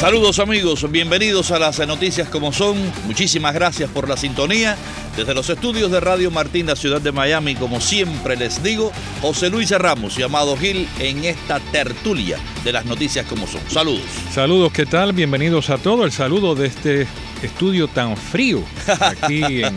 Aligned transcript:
Saludos 0.00 0.38
amigos, 0.38 0.88
bienvenidos 0.92 1.50
a 1.50 1.58
las 1.58 1.84
noticias 1.84 2.28
como 2.28 2.52
son. 2.52 2.76
Muchísimas 3.06 3.52
gracias 3.52 3.90
por 3.90 4.08
la 4.08 4.16
sintonía. 4.16 4.76
Desde 5.16 5.34
los 5.34 5.50
estudios 5.50 5.90
de 5.90 5.98
Radio 5.98 6.30
Martín, 6.30 6.66
la 6.66 6.76
ciudad 6.76 7.00
de 7.00 7.10
Miami, 7.10 7.56
como 7.56 7.80
siempre 7.80 8.36
les 8.36 8.62
digo, 8.62 8.92
José 9.20 9.50
Luis 9.50 9.72
Ramos 9.72 10.16
y 10.16 10.22
Amado 10.22 10.56
Gil 10.56 10.88
en 11.00 11.24
esta 11.24 11.58
tertulia 11.58 12.38
de 12.62 12.70
las 12.70 12.84
noticias 12.84 13.26
como 13.26 13.48
son. 13.48 13.60
Saludos. 13.68 14.04
Saludos, 14.32 14.72
¿qué 14.72 14.86
tal? 14.86 15.12
Bienvenidos 15.12 15.68
a 15.68 15.78
todos. 15.78 16.04
El 16.04 16.12
saludo 16.12 16.54
de 16.54 16.68
este 16.68 17.08
estudio 17.42 17.88
tan 17.88 18.16
frío 18.16 18.62
aquí 19.00 19.62
en, 19.62 19.74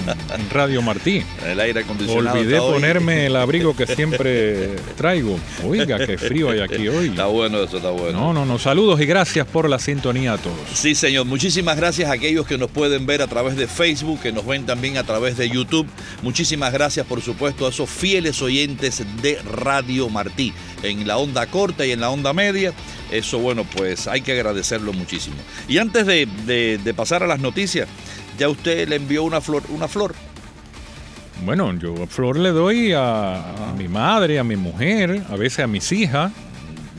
Radio 0.51 0.81
Martí. 0.81 1.23
El 1.45 1.59
aire 1.59 1.81
acondicionado. 1.81 2.37
Olvidé 2.37 2.57
ponerme 2.57 3.25
el 3.27 3.35
abrigo 3.35 3.75
que 3.75 3.87
siempre 3.87 4.75
traigo. 4.97 5.39
Oiga, 5.65 5.97
qué 6.05 6.17
frío 6.17 6.49
hay 6.49 6.59
aquí 6.59 6.87
hoy. 6.87 7.09
Está 7.09 7.25
bueno 7.25 7.63
eso, 7.63 7.77
está 7.77 7.91
bueno. 7.91 8.19
No, 8.19 8.33
no, 8.33 8.45
no. 8.45 8.59
Saludos 8.59 8.99
y 9.01 9.05
gracias 9.05 9.47
por 9.47 9.69
la 9.69 9.79
sintonía 9.79 10.33
a 10.33 10.37
todos. 10.37 10.57
Sí, 10.73 10.95
señor. 10.95 11.25
Muchísimas 11.25 11.77
gracias 11.77 12.09
a 12.09 12.13
aquellos 12.13 12.45
que 12.45 12.57
nos 12.57 12.69
pueden 12.69 13.05
ver 13.05 13.21
a 13.21 13.27
través 13.27 13.55
de 13.55 13.67
Facebook, 13.67 14.21
que 14.21 14.31
nos 14.31 14.45
ven 14.45 14.65
también 14.65 14.97
a 14.97 15.03
través 15.03 15.37
de 15.37 15.49
YouTube. 15.49 15.87
Muchísimas 16.21 16.73
gracias, 16.73 17.05
por 17.05 17.21
supuesto, 17.21 17.65
a 17.65 17.69
esos 17.69 17.89
fieles 17.89 18.41
oyentes 18.41 19.03
de 19.21 19.39
Radio 19.43 20.09
Martí 20.09 20.53
en 20.83 21.07
la 21.07 21.17
onda 21.17 21.45
corta 21.47 21.85
y 21.85 21.91
en 21.91 22.01
la 22.01 22.09
onda 22.09 22.33
media. 22.33 22.73
Eso, 23.11 23.39
bueno, 23.39 23.65
pues 23.65 24.07
hay 24.07 24.21
que 24.21 24.31
agradecerlo 24.31 24.93
muchísimo. 24.93 25.35
Y 25.67 25.77
antes 25.77 26.05
de, 26.05 26.93
pasar 26.95 27.23
a 27.23 27.27
las 27.27 27.39
noticias, 27.39 27.87
ya 28.37 28.49
usted 28.49 28.87
le 28.87 28.95
envió 28.95 29.23
una 29.23 29.41
flor, 29.41 29.63
una 29.69 29.87
flor. 29.87 30.15
Bueno, 31.45 31.73
yo 31.77 32.07
flor 32.07 32.37
le 32.37 32.51
doy 32.51 32.93
a, 32.93 33.69
a 33.69 33.73
mi 33.73 33.87
madre, 33.87 34.39
a 34.39 34.43
mi 34.43 34.55
mujer, 34.55 35.23
a 35.29 35.35
veces 35.35 35.59
a 35.59 35.67
mis 35.67 35.91
hijas. 35.91 36.31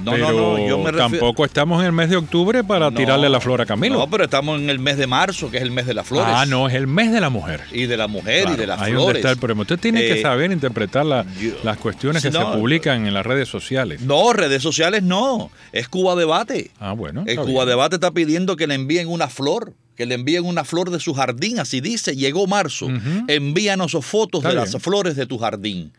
No, 0.05 0.17
no, 0.17 0.33
no, 0.33 0.69
yo 0.69 0.79
me 0.79 0.93
Tampoco 0.93 1.45
estamos 1.45 1.81
en 1.81 1.87
el 1.87 1.93
mes 1.93 2.11
de 2.11 2.17
octubre 2.17 2.65
para 2.65 2.91
tirarle 2.91 3.29
la 3.29 3.41
flor 3.41 3.61
a 3.61 3.67
Camilo. 3.67 3.99
No, 3.99 4.11
pero 4.11 4.25
estamos 4.25 4.61
en 4.61 4.71
el 4.71 4.79
mes 4.79 4.97
de 4.97 5.07
marzo, 5.07 5.51
que 5.51 5.59
es 5.59 5.63
el 5.63 5.71
mes 5.71 5.87
de 5.87 5.95
las 5.95 6.07
flores. 6.07 6.33
Ah, 6.35 6.47
no, 6.47 6.69
es 6.69 6.75
el 6.75 6.87
mes 6.87 7.13
de 7.13 7.21
la 7.21 7.31
mujer. 7.31 7.63
Y 7.73 7.87
de 7.87 7.97
la 7.97 8.09
mujer 8.09 8.49
y 8.53 8.57
de 8.57 8.67
las 8.67 8.81
ahí 8.81 8.93
flores. 8.93 9.17
está 9.17 9.31
el 9.31 9.37
problema. 9.39 9.63
Usted 9.63 9.79
tiene 9.79 10.01
que 10.01 10.21
eh, 10.21 10.23
saber 10.23 10.53
interpretar 10.53 11.05
las 11.07 11.77
cuestiones 11.79 12.23
que 12.23 12.33
se 12.33 12.39
publican 12.39 13.07
en 13.07 13.15
las 13.15 13.25
redes 13.25 13.49
sociales. 13.49 14.01
No, 14.01 14.33
redes 14.33 14.63
sociales 14.63 15.03
no. 15.03 15.51
Es 15.73 15.89
Cuba 15.89 16.15
Debate. 16.15 16.71
Ah, 16.79 16.93
bueno. 16.93 17.25
El 17.27 17.39
Cuba 17.39 17.65
Debate 17.65 17.97
está 17.97 18.11
pidiendo 18.11 18.57
que 18.57 18.67
le 18.67 18.75
envíen 18.75 19.09
una 19.09 19.29
flor 19.29 19.75
que 19.97 20.07
le 20.07 20.15
envíen 20.15 20.47
una 20.47 20.65
flor 20.65 20.91
de 20.91 20.99
su 20.99 21.13
jardín, 21.13 21.59
así 21.59 21.83
dice, 21.83 22.17
llegó 22.17 22.47
marzo, 22.47 22.89
envíanos 23.29 23.95
fotos 24.01 24.43
de 24.43 24.55
las 24.55 24.77
flores 24.79 25.17
de 25.17 25.27
tu 25.27 25.39
jardín. 25.39 25.93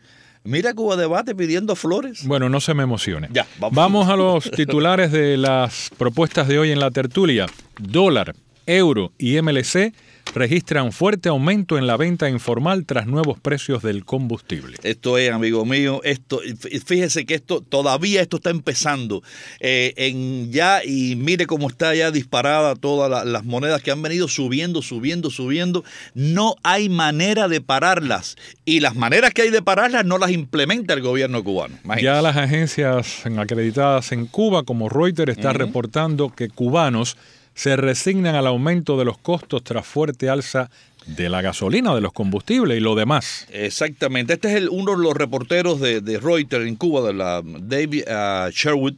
Mira 0.46 0.74
Cuba 0.74 0.96
Debate 0.96 1.34
pidiendo 1.34 1.74
flores. 1.74 2.26
Bueno, 2.26 2.50
no 2.50 2.60
se 2.60 2.74
me 2.74 2.82
emocione. 2.82 3.28
Ya, 3.32 3.46
vamos. 3.58 3.74
vamos 3.74 4.08
a 4.10 4.16
los 4.16 4.50
titulares 4.50 5.10
de 5.10 5.38
las 5.38 5.90
propuestas 5.96 6.46
de 6.48 6.58
hoy 6.58 6.70
en 6.70 6.80
la 6.80 6.90
tertulia. 6.90 7.46
Dólar, 7.80 8.34
euro 8.66 9.10
y 9.16 9.40
MLC 9.40 9.94
registran 10.34 10.92
fuerte 10.92 11.28
aumento 11.28 11.78
en 11.78 11.86
la 11.86 11.96
venta 11.96 12.28
informal 12.28 12.84
tras 12.84 13.06
nuevos 13.06 13.38
precios 13.40 13.82
del 13.82 14.04
combustible. 14.04 14.76
Esto 14.82 15.16
es, 15.16 15.30
amigo 15.30 15.64
mío, 15.64 16.00
esto, 16.04 16.40
fíjese 16.84 17.24
que 17.24 17.34
esto 17.34 17.60
todavía 17.60 18.20
esto 18.20 18.36
está 18.36 18.50
empezando 18.50 19.22
eh, 19.60 19.94
en 19.96 20.52
ya 20.52 20.84
y 20.84 21.16
mire 21.16 21.46
cómo 21.46 21.68
está 21.68 21.94
ya 21.94 22.10
disparada 22.10 22.74
todas 22.74 23.24
las 23.24 23.44
monedas 23.44 23.82
que 23.82 23.90
han 23.90 24.02
venido 24.02 24.28
subiendo, 24.28 24.82
subiendo, 24.82 25.30
subiendo. 25.30 25.84
No 26.14 26.56
hay 26.62 26.88
manera 26.88 27.48
de 27.48 27.60
pararlas 27.60 28.36
y 28.64 28.80
las 28.80 28.96
maneras 28.96 29.32
que 29.32 29.42
hay 29.42 29.50
de 29.50 29.62
pararlas 29.62 30.04
no 30.04 30.18
las 30.18 30.30
implementa 30.30 30.94
el 30.94 31.00
gobierno 31.00 31.44
cubano. 31.44 31.76
Ya 32.00 32.20
las 32.20 32.36
agencias 32.36 33.24
acreditadas 33.38 34.12
en 34.12 34.26
Cuba 34.26 34.64
como 34.64 34.88
Reuters 34.88 35.36
está 35.36 35.52
reportando 35.52 36.30
que 36.30 36.48
cubanos 36.48 37.16
se 37.54 37.76
resignan 37.76 38.34
al 38.34 38.46
aumento 38.46 38.98
de 38.98 39.04
los 39.04 39.18
costos 39.18 39.62
tras 39.62 39.86
fuerte 39.86 40.28
alza 40.28 40.70
de 41.06 41.28
la 41.28 41.42
gasolina, 41.42 41.94
de 41.94 42.00
los 42.00 42.12
combustibles 42.12 42.78
y 42.78 42.80
lo 42.80 42.94
demás. 42.94 43.46
Exactamente. 43.50 44.34
Este 44.34 44.48
es 44.48 44.54
el, 44.54 44.68
uno 44.68 44.92
de 44.96 45.02
los 45.02 45.14
reporteros 45.14 45.80
de, 45.80 46.00
Reuters 46.20 46.66
en 46.66 46.76
Cuba, 46.76 47.06
de 47.06 47.14
la 47.14 47.42
David 47.44 48.04
uh, 48.08 48.50
Sherwood, 48.50 48.94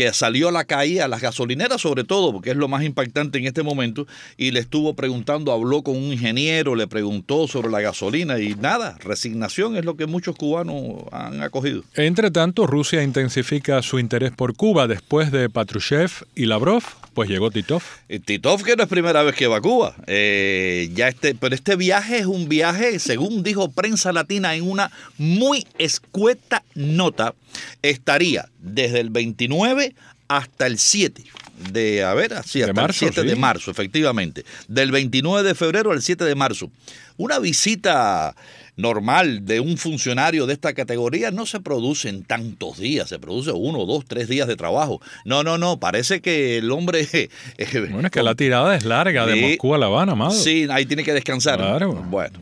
que 0.00 0.12
salió 0.14 0.48
a 0.48 0.52
la 0.52 0.64
calle, 0.64 1.02
a 1.02 1.08
las 1.08 1.20
gasolineras 1.20 1.80
sobre 1.80 2.04
todo, 2.04 2.32
porque 2.32 2.50
es 2.50 2.56
lo 2.56 2.68
más 2.68 2.84
impactante 2.84 3.38
en 3.38 3.46
este 3.46 3.62
momento, 3.62 4.06
y 4.38 4.50
le 4.50 4.60
estuvo 4.60 4.94
preguntando, 4.94 5.52
habló 5.52 5.82
con 5.82 5.96
un 5.96 6.12
ingeniero, 6.12 6.74
le 6.74 6.86
preguntó 6.86 7.46
sobre 7.46 7.70
la 7.70 7.82
gasolina 7.82 8.38
y 8.38 8.54
nada, 8.54 8.96
resignación 9.00 9.76
es 9.76 9.84
lo 9.84 9.96
que 9.96 10.06
muchos 10.06 10.36
cubanos 10.36 11.04
han 11.12 11.42
acogido. 11.42 11.84
Entre 11.94 12.30
tanto, 12.30 12.66
Rusia 12.66 13.02
intensifica 13.02 13.82
su 13.82 13.98
interés 13.98 14.30
por 14.30 14.54
Cuba 14.54 14.86
después 14.86 15.32
de 15.32 15.50
Patrushev 15.50 16.10
y 16.34 16.46
Lavrov, 16.46 16.82
pues 17.12 17.28
llegó 17.28 17.50
Titov. 17.50 17.82
Eh, 18.08 18.20
Titov 18.20 18.62
que 18.62 18.76
no 18.76 18.84
es 18.84 18.88
primera 18.88 19.22
vez 19.22 19.34
que 19.34 19.48
va 19.48 19.58
a 19.58 19.60
Cuba, 19.60 19.94
eh, 20.06 20.88
ya 20.94 21.08
este, 21.08 21.34
pero 21.34 21.49
este 21.54 21.76
viaje 21.76 22.18
es 22.18 22.26
un 22.26 22.48
viaje, 22.48 22.98
según 22.98 23.42
dijo 23.42 23.70
Prensa 23.70 24.12
Latina 24.12 24.54
en 24.54 24.68
una 24.68 24.90
muy 25.18 25.66
escueta 25.78 26.62
nota, 26.74 27.34
estaría 27.82 28.48
desde 28.58 29.00
el 29.00 29.10
29 29.10 29.94
hasta 30.28 30.66
el 30.66 30.78
7 30.78 31.24
de, 31.72 32.04
a 32.04 32.14
ver, 32.14 32.34
así, 32.34 32.62
hasta 32.62 32.84
el 32.84 32.92
7 32.92 33.22
de 33.22 33.36
marzo, 33.36 33.70
efectivamente. 33.70 34.44
Del 34.68 34.90
29 34.90 35.46
de 35.46 35.54
febrero 35.54 35.92
al 35.92 36.02
7 36.02 36.24
de 36.24 36.34
marzo. 36.34 36.70
Una 37.16 37.38
visita 37.38 38.34
normal 38.76 39.44
de 39.44 39.60
un 39.60 39.76
funcionario 39.76 40.46
de 40.46 40.54
esta 40.54 40.72
categoría 40.72 41.30
no 41.30 41.46
se 41.46 41.60
produce 41.60 42.08
en 42.08 42.24
tantos 42.24 42.78
días, 42.78 43.08
se 43.08 43.18
produce 43.18 43.52
uno, 43.52 43.84
dos, 43.86 44.04
tres 44.06 44.28
días 44.28 44.48
de 44.48 44.56
trabajo. 44.56 45.00
No, 45.24 45.42
no, 45.42 45.58
no, 45.58 45.78
parece 45.78 46.20
que 46.20 46.58
el 46.58 46.70
hombre... 46.70 47.08
Eh, 47.58 47.88
bueno, 47.90 48.06
es 48.06 48.10
que 48.10 48.22
la 48.22 48.34
tirada 48.34 48.74
es 48.74 48.84
larga 48.84 49.26
de 49.26 49.36
Moscú 49.36 49.74
a 49.74 49.78
La 49.78 49.86
Habana, 49.86 50.12
amado. 50.12 50.30
Sí, 50.30 50.66
ahí 50.70 50.86
tiene 50.86 51.04
que 51.04 51.12
descansar. 51.12 51.58
Claro. 51.58 51.92
Bueno, 52.08 52.38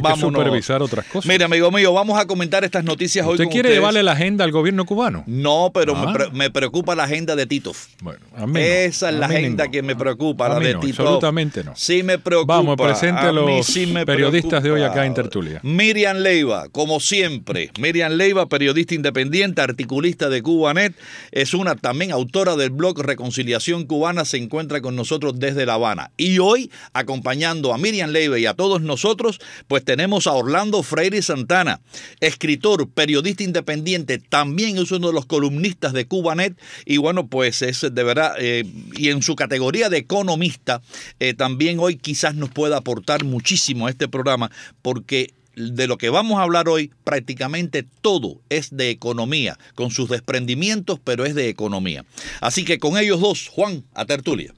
vamos 0.00 0.18
a 0.18 0.20
supervisar 0.20 0.82
otras 0.82 1.06
cosas. 1.06 1.28
Mira, 1.28 1.46
amigo 1.46 1.70
mío, 1.70 1.92
vamos 1.92 2.18
a 2.18 2.26
comentar 2.26 2.64
estas 2.64 2.84
noticias 2.84 3.26
hoy 3.26 3.34
¿Usted 3.34 3.48
quiere 3.48 3.70
llevarle 3.70 4.02
la 4.02 4.12
agenda 4.12 4.44
al 4.44 4.52
gobierno 4.52 4.84
cubano? 4.84 5.24
No, 5.26 5.70
pero 5.74 5.94
me, 6.32 6.44
ah. 6.46 6.50
preocupa 6.50 6.94
la 6.94 7.04
agenda 7.04 7.34
de 7.34 7.46
Tito. 7.46 7.72
Bueno, 8.00 8.20
a 8.36 8.46
mí 8.46 8.60
Esa 8.60 9.10
es 9.10 9.16
la 9.16 9.26
agenda 9.26 9.68
que 9.68 9.82
me 9.82 9.96
preocupa, 9.96 10.48
la 10.48 10.58
de 10.58 10.74
Tito. 10.74 11.02
Absolutamente 11.02 11.64
no. 11.64 11.72
Sí 11.74 12.02
me 12.02 12.18
preocupa. 12.18 12.56
Vamos, 12.56 12.76
presente 12.76 13.20
a, 13.20 13.32
los 13.32 13.66
periodistas 14.06 14.62
de 14.62 14.70
hoy 14.70 14.82
acá 14.82 15.06
en 15.06 15.14
Tertulia. 15.14 15.60
Miriam 15.62 16.18
Leiva, 16.18 16.68
como 16.70 16.98
siempre. 16.98 17.70
Miriam 17.78 18.12
Leiva, 18.12 18.46
periodista 18.46 18.94
independiente, 18.94 19.60
articulista 19.60 20.28
de 20.28 20.42
Cubanet, 20.42 20.94
es 21.30 21.54
una 21.54 21.76
también 21.76 22.10
autora 22.10 22.56
del 22.56 22.70
blog 22.70 23.00
Reconciliación 23.00 23.86
Cubana, 23.86 24.24
se 24.24 24.38
encuentra 24.38 24.80
con 24.80 24.96
nosotros 24.96 25.38
desde 25.38 25.64
La 25.64 25.74
Habana. 25.74 26.10
Y 26.16 26.40
hoy, 26.40 26.70
acompañando 26.92 27.72
a 27.72 27.78
Miriam 27.78 28.10
Leiva 28.10 28.38
y 28.38 28.46
a 28.46 28.54
todos 28.54 28.82
nosotros, 28.82 29.40
pues 29.68 29.84
tenemos 29.84 30.26
a 30.26 30.32
Orlando 30.32 30.82
Freire 30.82 31.22
Santana, 31.22 31.80
escritor, 32.20 32.88
periodista 32.90 33.44
independiente, 33.44 34.18
también 34.18 34.78
es 34.78 34.90
uno 34.90 35.08
de 35.08 35.12
los 35.12 35.26
columnistas 35.26 35.92
de 35.92 36.06
Cubanet 36.06 36.58
y 36.84 36.96
bueno, 36.96 37.28
pues 37.28 37.62
es 37.62 37.82
de 37.82 38.02
verdad, 38.02 38.34
eh, 38.38 38.64
y 38.96 39.10
en 39.10 39.22
su 39.22 39.36
categoría 39.36 39.88
de 39.88 39.98
economista, 39.98 40.82
eh, 41.20 41.34
también 41.34 41.78
hoy 41.78 41.96
quizás 41.96 42.34
nos 42.34 42.50
pueda 42.50 42.78
aportar 42.78 43.24
muchísimo 43.24 43.86
a 43.86 43.90
este 43.90 44.08
programa 44.08 44.50
porque 44.82 45.32
de 45.56 45.86
lo 45.86 45.98
que 45.98 46.10
vamos 46.10 46.38
a 46.38 46.42
hablar 46.42 46.68
hoy, 46.68 46.90
prácticamente 47.04 47.84
todo 48.00 48.40
es 48.48 48.76
de 48.76 48.90
economía, 48.90 49.58
con 49.74 49.90
sus 49.90 50.08
desprendimientos, 50.08 50.98
pero 51.02 51.24
es 51.24 51.34
de 51.34 51.48
economía. 51.48 52.04
Así 52.40 52.64
que 52.64 52.78
con 52.78 52.96
ellos 52.96 53.20
dos, 53.20 53.48
Juan, 53.48 53.84
a 53.94 54.04
tertulia. 54.04 54.52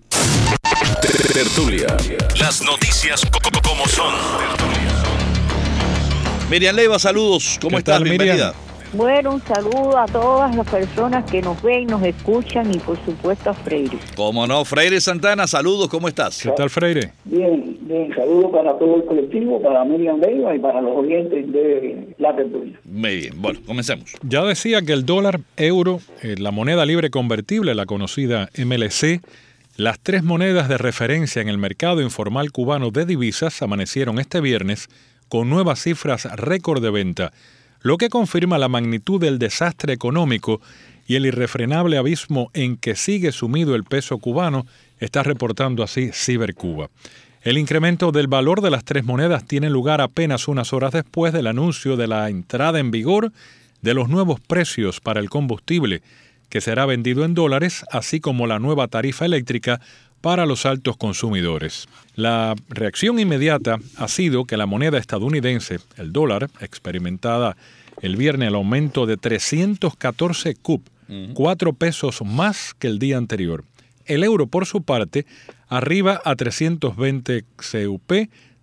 Tertulia. 1.33 1.97
Las 2.39 2.63
noticias 2.63 3.23
como 3.63 3.87
son. 3.89 4.15
Miriam 6.51 6.77
Leiva, 6.77 6.99
saludos. 6.99 7.59
¿Cómo 7.61 7.79
estás? 7.79 8.03
Bienvenida. 8.03 8.55
Bueno, 8.97 9.35
un 9.35 9.43
saludo 9.43 9.99
a 9.99 10.07
todas 10.07 10.55
las 10.55 10.69
personas 10.69 11.29
que 11.29 11.43
nos 11.43 11.61
ven, 11.63 11.87
nos 11.87 12.01
escuchan 12.05 12.73
y 12.73 12.79
por 12.79 12.97
supuesto 13.05 13.51
a 13.51 13.55
Freire. 13.55 13.99
Cómo 14.15 14.47
no, 14.47 14.65
Freire 14.65 15.01
Santana, 15.01 15.49
saludos, 15.49 15.89
¿cómo 15.89 16.07
estás? 16.07 16.41
¿Qué 16.41 16.51
tal, 16.57 16.71
Freire? 16.71 17.11
Bien, 17.25 17.77
bien, 17.81 18.15
saludos 18.15 18.53
para 18.53 18.79
todo 18.79 18.97
el 18.97 19.05
colectivo, 19.05 19.61
para 19.61 19.85
Miriam 19.85 20.21
Leiva 20.21 20.55
y 20.55 20.61
para 20.61 20.81
los 20.81 20.97
oyentes 20.97 21.53
de 21.53 22.15
la 22.19 22.37
tertulia. 22.37 22.79
Muy 22.85 23.17
bien, 23.17 23.43
bueno, 23.43 23.59
comencemos. 23.67 24.13
Ya 24.23 24.45
decía 24.45 24.81
que 24.83 24.93
el 24.93 25.05
dólar 25.05 25.41
euro, 25.57 25.99
eh, 26.23 26.37
la 26.39 26.53
moneda 26.53 26.87
libre 26.87 27.11
convertible, 27.11 27.75
la 27.75 27.87
conocida 27.87 28.49
MLC, 28.57 29.21
Las 29.77 29.99
tres 29.99 30.23
monedas 30.23 30.69
de 30.69 30.79
referencia 30.79 31.43
en 31.43 31.49
el 31.49 31.59
mercado 31.59 32.01
informal 32.01 32.53
cubano 32.53 32.93
de 32.93 33.07
divisas 33.07 33.61
amanecieron 33.61 34.21
este 34.21 34.41
viernes 34.41 34.89
con 35.29 35.51
nuevas 35.51 35.83
cifras 35.83 36.27
récord 36.37 36.81
de 36.81 36.91
venta, 36.91 37.33
lo 37.85 37.99
que 37.99 38.09
confirma 38.09 38.57
la 38.57 38.69
magnitud 38.69 39.21
del 39.21 39.39
desastre 39.39 39.93
económico 39.93 40.63
y 41.07 41.17
el 41.17 41.27
irrefrenable 41.27 41.99
abismo 41.99 42.51
en 42.55 42.79
que 42.79 42.97
sigue 42.97 43.31
sumido 43.31 43.75
el 43.75 43.85
peso 43.85 44.17
cubano, 44.17 44.67
está 45.01 45.23
reportando 45.23 45.83
así 45.83 46.11
Cibercuba. 46.11 46.89
El 47.43 47.59
incremento 47.59 48.11
del 48.11 48.27
valor 48.27 48.63
de 48.63 48.71
las 48.71 48.85
tres 48.85 49.05
monedas 49.05 49.45
tiene 49.45 49.69
lugar 49.69 50.01
apenas 50.01 50.49
unas 50.49 50.73
horas 50.73 50.93
después 50.93 51.35
del 51.35 51.47
anuncio 51.47 51.99
de 51.99 52.07
la 52.07 52.31
entrada 52.31 52.79
en 52.79 52.91
vigor 52.91 53.33
de 53.83 53.93
los 53.93 54.09
nuevos 54.09 54.41
precios 54.41 55.01
para 55.01 55.21
el 55.21 55.29
combustible, 55.29 56.01
que 56.49 56.63
será 56.63 56.87
vendido 56.87 57.27
en 57.27 57.35
dólares, 57.35 57.85
así 57.91 58.19
como 58.19 58.47
la 58.47 58.61
nueva 58.61 58.89
tarifa 58.89 59.27
eléctrica 59.27 59.83
para 60.25 60.47
los 60.47 60.65
altos 60.65 60.97
consumidores. 60.97 61.87
La 62.17 62.55
reacción 62.71 63.19
inmediata 63.19 63.79
ha 63.99 64.09
sido 64.09 64.47
que 64.47 64.57
la 64.57 64.65
moneda 64.65 64.97
estadounidense, 64.97 65.81
el 65.99 66.15
dólar, 66.15 66.49
experimentada 66.61 67.59
el 68.01 68.17
viernes 68.17 68.49
el 68.49 68.55
aumento 68.55 69.05
de 69.05 69.19
314 69.19 70.55
CUP, 70.55 70.89
cuatro 71.35 71.75
pesos 71.75 72.23
más 72.25 72.73
que 72.73 72.87
el 72.87 72.99
día 72.99 73.19
anterior. 73.19 73.65
El 74.07 74.25
euro, 74.25 74.47
por 74.47 74.65
su 74.65 74.83
parte, 74.83 75.27
arriba 75.69 76.23
a 76.25 76.35
320 76.37 77.45
CUP 77.57 78.13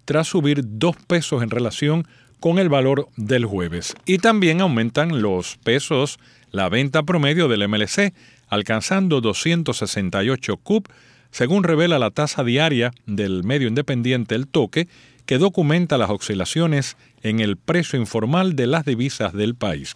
tras 0.05 0.29
subir 0.29 0.63
dos 0.65 0.95
pesos 1.05 1.43
en 1.43 1.51
relación 1.51 2.07
con 2.39 2.57
el 2.57 2.69
valor 2.69 3.07
del 3.17 3.45
jueves. 3.45 3.95
Y 4.07 4.17
también 4.17 4.61
aumentan 4.61 5.21
los 5.21 5.57
pesos 5.57 6.17
la 6.49 6.69
venta 6.69 7.03
promedio 7.03 7.47
del 7.47 7.67
MLC, 7.67 8.15
alcanzando 8.47 9.21
268 9.21 10.57
CUP 10.57 10.87
según 11.31 11.63
revela 11.63 11.99
la 11.99 12.11
tasa 12.11 12.43
diaria 12.43 12.91
del 13.05 13.43
medio 13.43 13.67
independiente 13.67 14.35
El 14.35 14.47
Toque, 14.47 14.87
que 15.25 15.37
documenta 15.37 15.97
las 15.97 16.09
oscilaciones 16.09 16.97
en 17.23 17.39
el 17.39 17.57
precio 17.57 17.97
informal 17.99 18.55
de 18.55 18.67
las 18.67 18.85
divisas 18.85 19.33
del 19.33 19.55
país. 19.55 19.95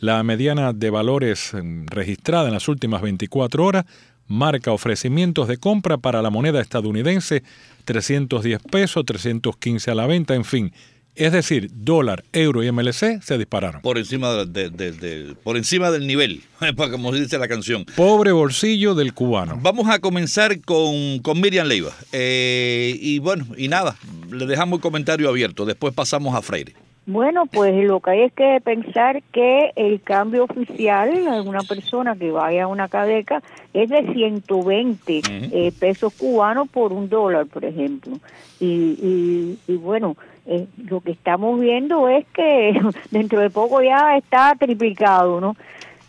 La 0.00 0.22
mediana 0.22 0.72
de 0.72 0.90
valores 0.90 1.52
mm, 1.54 1.86
registrada 1.86 2.48
en 2.48 2.54
las 2.54 2.68
últimas 2.68 3.02
24 3.02 3.64
horas 3.64 3.84
marca 4.26 4.72
ofrecimientos 4.72 5.48
de 5.48 5.58
compra 5.58 5.98
para 5.98 6.22
la 6.22 6.30
moneda 6.30 6.60
estadounidense 6.60 7.42
310 7.84 8.62
pesos, 8.62 9.04
315 9.04 9.90
a 9.90 9.94
la 9.94 10.06
venta, 10.06 10.34
en 10.34 10.44
fin, 10.44 10.72
es 11.16 11.32
decir, 11.32 11.70
dólar, 11.72 12.24
euro 12.32 12.62
y 12.62 12.70
MLC 12.72 13.22
se 13.22 13.38
dispararon. 13.38 13.80
Por 13.82 13.98
encima, 13.98 14.32
de, 14.44 15.36
por 15.44 15.56
encima 15.56 15.90
del 15.90 16.06
nivel, 16.06 16.42
como 16.76 17.12
dice 17.12 17.38
la 17.38 17.46
canción. 17.46 17.84
Pobre 17.96 18.32
bolsillo 18.32 18.94
del 18.94 19.14
cubano. 19.14 19.58
Vamos 19.60 19.88
a 19.88 20.00
comenzar 20.00 20.60
con, 20.62 21.20
con 21.20 21.40
Miriam 21.40 21.68
Leiva. 21.68 21.92
Eh, 22.12 22.96
y 23.00 23.20
bueno, 23.20 23.46
y 23.56 23.68
nada, 23.68 23.96
le 24.30 24.46
dejamos 24.46 24.78
el 24.78 24.82
comentario 24.82 25.28
abierto. 25.28 25.64
Después 25.64 25.94
pasamos 25.94 26.34
a 26.34 26.42
Freire. 26.42 26.74
Bueno, 27.06 27.44
pues 27.44 27.84
lo 27.84 28.00
que 28.00 28.10
hay 28.10 28.20
es 28.22 28.32
que 28.32 28.60
pensar 28.64 29.22
que 29.30 29.72
el 29.76 30.00
cambio 30.00 30.44
oficial 30.44 31.12
de 31.12 31.40
una 31.42 31.60
persona 31.60 32.16
que 32.16 32.30
vaya 32.30 32.64
a 32.64 32.66
una 32.66 32.88
cadeca 32.88 33.42
es 33.74 33.90
de 33.90 34.10
120 34.14 35.20
eh, 35.28 35.72
pesos 35.78 36.14
cubanos 36.14 36.66
por 36.70 36.94
un 36.94 37.10
dólar, 37.10 37.46
por 37.46 37.66
ejemplo. 37.66 38.18
y, 38.58 39.58
y 39.68 39.74
bueno, 39.76 40.16
eh, 40.46 40.66
lo 40.88 41.00
que 41.00 41.12
estamos 41.12 41.58
viendo 41.58 42.08
es 42.08 42.26
que 42.28 42.78
dentro 43.10 43.40
de 43.40 43.50
poco 43.50 43.82
ya 43.82 44.16
está 44.16 44.54
triplicado, 44.58 45.40
¿no? 45.40 45.56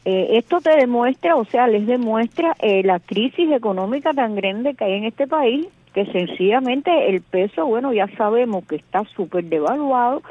Eh, 0.04 0.38
esto 0.38 0.62
te 0.62 0.76
demuestra, 0.76 1.36
o 1.36 1.46
sea, 1.46 1.68
les 1.68 1.88
demuestra 1.88 2.56
eh, 2.60 2.84
la 2.84 3.00
crisis 3.00 3.52
económica 3.52 4.14
tan 4.14 4.36
grande 4.36 4.76
que 4.76 4.84
hay 4.84 4.94
en 4.94 5.06
este 5.06 5.26
país, 5.26 5.68
que 5.94 6.06
sencillamente 6.06 7.10
el 7.10 7.22
peso, 7.22 7.66
bueno, 7.66 7.92
ya 7.92 8.08
sabemos 8.16 8.66
que 8.66 8.76
está 8.76 9.04
súper 9.16 9.46
devaluado 9.46 10.22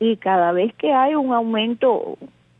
y 0.00 0.16
cada 0.16 0.52
vez 0.52 0.72
que 0.74 0.92
hay 0.92 1.14
un 1.14 1.34
aumento 1.34 2.16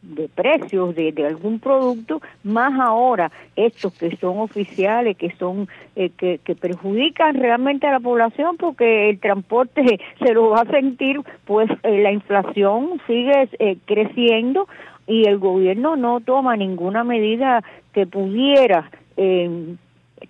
de 0.08 0.28
precios 0.28 0.94
de, 0.94 1.12
algún 1.26 1.60
producto, 1.60 2.20
más 2.42 2.78
ahora 2.80 3.30
estos 3.56 3.92
que 3.94 4.16
son 4.16 4.38
oficiales, 4.38 5.16
que 5.16 5.30
son 5.38 5.68
eh, 5.96 6.10
que, 6.16 6.38
que, 6.42 6.54
perjudican 6.54 7.34
realmente 7.34 7.86
a 7.86 7.92
la 7.92 8.00
población 8.00 8.56
porque 8.56 9.10
el 9.10 9.20
transporte 9.20 10.00
se 10.24 10.32
lo 10.32 10.50
va 10.50 10.62
a 10.62 10.70
sentir, 10.70 11.20
pues 11.44 11.70
eh, 11.82 12.02
la 12.02 12.12
inflación 12.12 13.00
sigue 13.06 13.48
eh, 13.58 13.76
creciendo 13.84 14.66
y 15.06 15.26
el 15.28 15.38
gobierno 15.38 15.96
no 15.96 16.20
toma 16.20 16.56
ninguna 16.56 17.04
medida 17.04 17.62
que 17.92 18.06
pudiera 18.06 18.90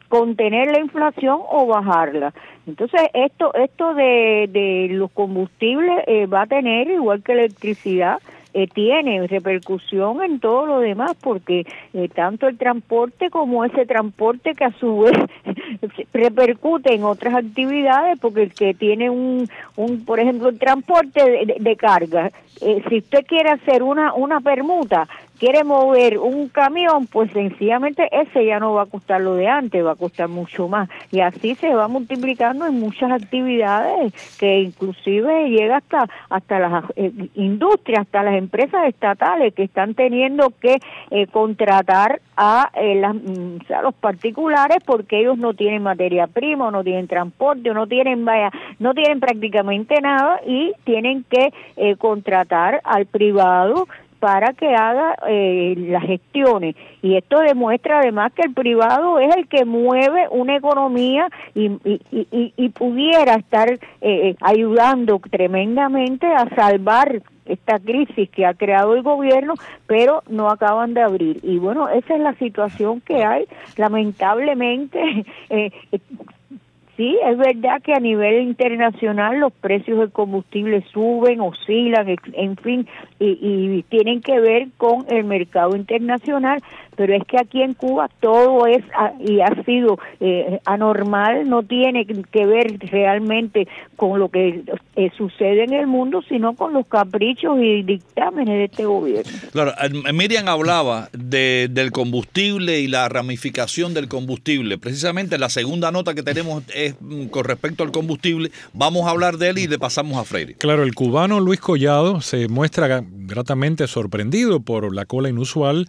contener 0.09 0.71
la 0.71 0.81
inflación 0.81 1.41
o 1.47 1.67
bajarla. 1.67 2.33
Entonces, 2.67 3.03
esto 3.13 3.53
esto 3.53 3.93
de, 3.93 4.49
de 4.51 4.89
los 4.93 5.11
combustibles 5.11 6.05
va 6.33 6.43
a 6.43 6.47
tener, 6.47 6.89
igual 6.89 7.23
que 7.23 7.33
electricidad, 7.33 8.19
eh, 8.55 8.67
tiene 8.67 9.27
repercusión 9.27 10.23
en 10.23 10.41
todo 10.41 10.67
lo 10.67 10.81
demás 10.81 11.13
porque 11.21 11.67
eh, 11.93 12.09
tanto 12.09 12.49
el 12.49 12.57
transporte 12.57 13.31
como 13.31 13.65
ese 13.65 13.87
transporte 13.87 14.55
que 14.55 14.65
a 14.65 14.73
su 14.73 15.01
vez 15.01 15.17
repercute 16.13 16.95
en 16.95 17.05
otras 17.05 17.35
actividades 17.35 18.19
porque 18.19 18.45
el 18.45 18.55
que 18.55 18.75
tiene 18.75 19.11
un, 19.11 19.49
un 19.77 20.05
por 20.05 20.19
ejemplo 20.19 20.49
el 20.49 20.59
transporte 20.59 21.47
de, 21.59 21.77
carga 21.77 22.31
eh, 22.61 22.83
si 22.89 22.99
usted 22.99 23.27
quiere 23.27 23.51
hacer 23.51 23.83
una 23.83 24.15
una 24.15 24.41
permuta 24.41 25.09
quiere 25.39 25.65
mover 25.65 26.19
un 26.19 26.49
camión, 26.49 27.07
pues 27.07 27.31
sencillamente 27.33 28.09
ese 28.11 28.45
ya 28.45 28.59
no 28.59 28.75
va 28.75 28.83
a 28.83 28.87
costar 28.87 29.21
lo 29.21 29.35
de 29.35 29.49
antes, 29.49 29.85
va 29.85 29.93
a 29.93 29.97
costar 29.97 30.29
mucho 30.29 30.69
más. 30.69 30.89
Y 31.11 31.21
así 31.21 31.55
se 31.55 31.75
va 31.75 31.89
multiplicando 31.89 32.67
en 32.67 32.79
muchas 32.79 33.11
actividades 33.13 34.13
que 34.39 34.61
inclusive 34.61 35.49
llega 35.49 35.79
hasta, 35.79 36.09
hasta 36.29 36.59
las 36.59 36.85
eh, 36.97 37.13
industrias, 37.35 38.03
hasta 38.03 38.23
las 38.23 38.35
empresas 38.35 38.87
estatales 38.87 39.55
que 39.55 39.63
están 39.63 39.95
teniendo 39.95 40.53
que 40.61 40.79
eh, 41.11 41.27
contratar 41.29 42.21
a, 42.37 42.71
eh, 42.75 42.97
las, 42.97 43.15
mm, 43.15 43.59
los 43.83 43.95
particulares 43.95 44.79
porque 44.85 45.21
ellos 45.21 45.39
no 45.39 45.55
tienen 45.55 45.83
materia 45.83 46.27
prima, 46.27 46.71
no 46.71 46.83
tienen 46.83 47.07
transporte, 47.07 47.73
no 47.73 47.87
tienen, 47.87 48.25
vaya, 48.25 48.51
no 48.79 48.95
tienen 48.95 49.21
prácticamente 49.21 50.01
nada 50.01 50.41
y 50.47 50.73
tienen 50.85 51.25
que 51.25 51.53
contratar 51.99 52.81
al 52.85 53.07
privado 53.07 53.87
para 54.19 54.53
que 54.53 54.75
haga 54.75 55.15
eh, 55.29 55.75
las 55.77 56.05
gestiones. 56.05 56.75
Y 57.03 57.17
esto 57.17 57.39
demuestra 57.41 58.01
además 58.01 58.33
que 58.33 58.43
el 58.43 58.55
privado 58.55 59.19
es 59.19 59.35
el 59.37 59.47
que 59.49 59.65
mueve 59.65 60.27
una 60.31 60.57
economía 60.57 61.29
y, 61.55 61.71
y, 62.11 62.69
pudiera 62.71 63.35
estar 63.35 63.71
eh, 63.71 63.79
eh, 64.01 64.37
ayudando 64.41 65.21
tremendamente 65.31 66.27
a 66.27 66.49
salvar 66.55 67.23
esta 67.49 67.79
crisis 67.79 68.29
que 68.31 68.47
ha 68.47 68.55
creado 68.55 68.95
el 68.95 69.03
gobierno, 69.03 69.55
pero 69.87 70.23
no 70.29 70.51
acaban 70.51 70.95
de 70.95 71.03
abrir. 71.03 71.41
Y 71.43 71.59
bueno, 71.59 71.89
esa 71.89 72.15
es 72.15 72.21
la 72.21 72.35
situación 72.35 73.01
que 73.01 73.25
hay. 73.25 73.47
Lamentablemente, 73.77 75.25
eh, 75.51 75.71
Sí, 76.99 77.17
es 77.25 77.39
verdad 77.39 77.81
que 77.81 77.95
a 77.95 78.01
nivel 78.01 78.43
internacional 78.43 79.39
los 79.39 79.53
precios 79.53 80.01
del 80.01 80.11
combustible 80.11 80.85
suben, 80.93 81.41
oscilan, 81.41 82.09
en 82.33 82.57
fin, 82.57 82.89
y, 83.21 83.39
y, 83.41 83.85
tienen 83.85 84.21
que 84.21 84.41
ver 84.41 84.67
con 84.77 85.07
el 85.09 85.23
mercado 85.23 85.77
internacional, 85.77 86.61
pero 86.99 87.15
es 87.15 87.23
que 87.29 87.39
aquí 87.39 87.63
en 87.63 87.75
Cuba 87.75 88.11
todo 88.21 88.67
es 88.67 88.85
y 89.21 89.41
ha 89.41 89.55
sido 89.65 90.01
eh, 90.19 90.59
anormal, 90.65 91.49
no 91.49 91.63
tiene 91.63 92.05
que 92.05 92.45
ver 92.45 92.77
realmente 92.91 93.69
con 93.95 94.19
lo 94.19 94.29
que 94.31 94.65
eh, 94.97 95.11
sucede 95.17 95.63
en 95.63 95.75
el 95.75 95.87
mundo, 95.87 96.23
sino 96.29 96.57
con 96.57 96.73
los 96.73 96.89
caprichos 96.89 97.57
y 97.61 97.85
dictámenes 97.85 98.55
de 98.57 98.65
este 98.65 98.85
gobierno. 98.85 99.31
Claro, 99.53 99.75
Miriam 100.13 100.49
hablaba 100.49 101.09
de, 101.13 101.69
del 101.71 101.93
combustible 101.93 102.81
y 102.81 102.89
la 102.89 103.09
ramificación 103.09 103.95
del 103.95 104.09
combustible. 104.09 104.77
Precisamente 104.77 105.39
la 105.39 105.51
segunda 105.51 105.93
nota 105.93 106.15
que 106.15 106.25
tenemos 106.25 106.65
es 106.75 106.97
mm, 107.01 107.27
con 107.27 107.45
respecto 107.45 107.85
al 107.85 107.93
combustible. 107.93 108.51
Vamos 108.73 109.07
a 109.07 109.11
hablar 109.11 109.37
de 109.37 109.51
él 109.51 109.59
y 109.59 109.69
le 109.69 109.79
pasamos 109.79 110.19
a 110.19 110.25
Freire. 110.25 110.55
Claro, 110.55 110.83
el 110.83 110.97
cubano 110.97 111.39
Luis 111.39 111.61
Collado 111.61 112.21
se 112.21 112.49
muestra 112.49 113.05
gratamente 113.09 113.87
sorprendido 113.87 114.59
por 114.59 114.93
la 114.93 115.05
cola 115.05 115.29
inusual 115.29 115.87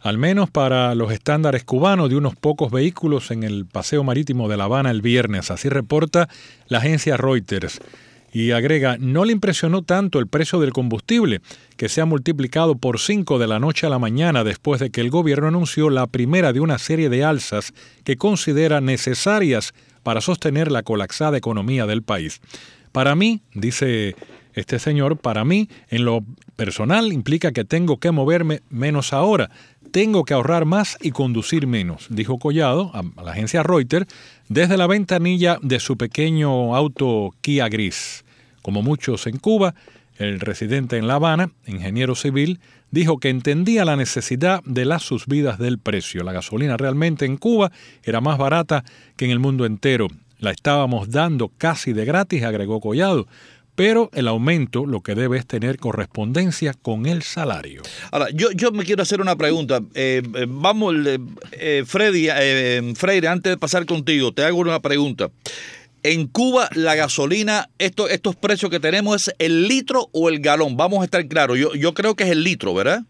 al 0.00 0.18
menos 0.18 0.50
para 0.50 0.94
los 0.94 1.12
estándares 1.12 1.64
cubanos 1.64 2.08
de 2.08 2.16
unos 2.16 2.36
pocos 2.36 2.70
vehículos 2.70 3.30
en 3.30 3.42
el 3.42 3.66
paseo 3.66 4.04
marítimo 4.04 4.48
de 4.48 4.56
La 4.56 4.64
Habana 4.64 4.90
el 4.90 5.02
viernes, 5.02 5.50
así 5.50 5.68
reporta 5.68 6.28
la 6.68 6.78
agencia 6.78 7.16
Reuters. 7.16 7.80
Y 8.30 8.50
agrega, 8.50 8.96
no 8.98 9.24
le 9.24 9.32
impresionó 9.32 9.82
tanto 9.82 10.18
el 10.18 10.26
precio 10.26 10.60
del 10.60 10.74
combustible, 10.74 11.40
que 11.76 11.88
se 11.88 12.02
ha 12.02 12.04
multiplicado 12.04 12.76
por 12.76 13.00
cinco 13.00 13.38
de 13.38 13.46
la 13.46 13.58
noche 13.58 13.86
a 13.86 13.90
la 13.90 13.98
mañana 13.98 14.44
después 14.44 14.80
de 14.80 14.90
que 14.90 15.00
el 15.00 15.10
gobierno 15.10 15.48
anunció 15.48 15.88
la 15.88 16.06
primera 16.06 16.52
de 16.52 16.60
una 16.60 16.78
serie 16.78 17.08
de 17.08 17.24
alzas 17.24 17.72
que 18.04 18.16
considera 18.16 18.82
necesarias 18.82 19.72
para 20.02 20.20
sostener 20.20 20.70
la 20.70 20.82
colapsada 20.82 21.38
economía 21.38 21.86
del 21.86 22.02
país. 22.02 22.40
Para 22.92 23.14
mí, 23.14 23.40
dice 23.54 24.14
Este 24.54 24.78
señor, 24.78 25.18
para 25.18 25.44
mí, 25.44 25.68
en 25.88 26.04
lo 26.04 26.24
personal, 26.56 27.12
implica 27.12 27.52
que 27.52 27.64
tengo 27.64 27.98
que 27.98 28.10
moverme 28.10 28.60
menos 28.70 29.12
ahora, 29.12 29.50
tengo 29.90 30.24
que 30.24 30.34
ahorrar 30.34 30.64
más 30.64 30.96
y 31.00 31.12
conducir 31.12 31.66
menos, 31.66 32.06
dijo 32.10 32.38
Collado 32.38 32.90
a 32.94 33.22
la 33.22 33.32
agencia 33.32 33.62
Reuters 33.62 34.06
desde 34.48 34.76
la 34.76 34.86
ventanilla 34.86 35.58
de 35.62 35.80
su 35.80 35.96
pequeño 35.96 36.74
auto 36.74 37.34
Kia 37.40 37.68
Gris. 37.68 38.24
Como 38.62 38.82
muchos 38.82 39.26
en 39.26 39.38
Cuba, 39.38 39.74
el 40.16 40.40
residente 40.40 40.96
en 40.96 41.06
La 41.06 41.14
Habana, 41.14 41.50
ingeniero 41.66 42.14
civil, 42.14 42.60
dijo 42.90 43.18
que 43.18 43.28
entendía 43.30 43.84
la 43.84 43.96
necesidad 43.96 44.62
de 44.64 44.84
las 44.84 45.04
subidas 45.04 45.58
del 45.58 45.78
precio. 45.78 46.24
La 46.24 46.32
gasolina 46.32 46.76
realmente 46.76 47.24
en 47.24 47.36
Cuba 47.36 47.70
era 48.02 48.20
más 48.20 48.38
barata 48.38 48.84
que 49.16 49.24
en 49.24 49.30
el 49.30 49.38
mundo 49.38 49.64
entero. 49.64 50.08
La 50.38 50.50
estábamos 50.50 51.10
dando 51.10 51.50
casi 51.56 51.92
de 51.92 52.04
gratis, 52.04 52.42
agregó 52.42 52.80
Collado 52.80 53.26
pero 53.78 54.10
el 54.12 54.26
aumento 54.26 54.86
lo 54.86 55.02
que 55.02 55.14
debe 55.14 55.38
es 55.38 55.46
tener 55.46 55.78
correspondencia 55.78 56.74
con 56.74 57.06
el 57.06 57.22
salario. 57.22 57.82
Ahora, 58.10 58.26
yo, 58.34 58.50
yo 58.50 58.72
me 58.72 58.84
quiero 58.84 59.04
hacer 59.04 59.20
una 59.20 59.36
pregunta. 59.36 59.80
Eh, 59.94 60.20
eh, 60.34 60.46
vamos, 60.48 60.96
eh, 61.52 61.84
Freddy, 61.86 62.26
Freire, 62.96 63.28
antes 63.28 63.52
de 63.52 63.56
pasar 63.56 63.86
contigo, 63.86 64.32
te 64.32 64.42
hago 64.42 64.58
una 64.58 64.82
pregunta. 64.82 65.30
En 66.02 66.26
Cuba 66.26 66.68
la 66.74 66.96
gasolina, 66.96 67.70
esto, 67.78 68.08
estos 68.08 68.34
precios 68.34 68.68
que 68.68 68.80
tenemos 68.80 69.28
es 69.28 69.34
el 69.38 69.68
litro 69.68 70.08
o 70.10 70.28
el 70.28 70.40
galón. 70.40 70.76
Vamos 70.76 71.02
a 71.02 71.04
estar 71.04 71.24
claros. 71.28 71.56
Yo, 71.56 71.72
yo 71.76 71.94
creo 71.94 72.16
que 72.16 72.24
es 72.24 72.30
el 72.30 72.42
litro, 72.42 72.74
¿verdad? 72.74 73.04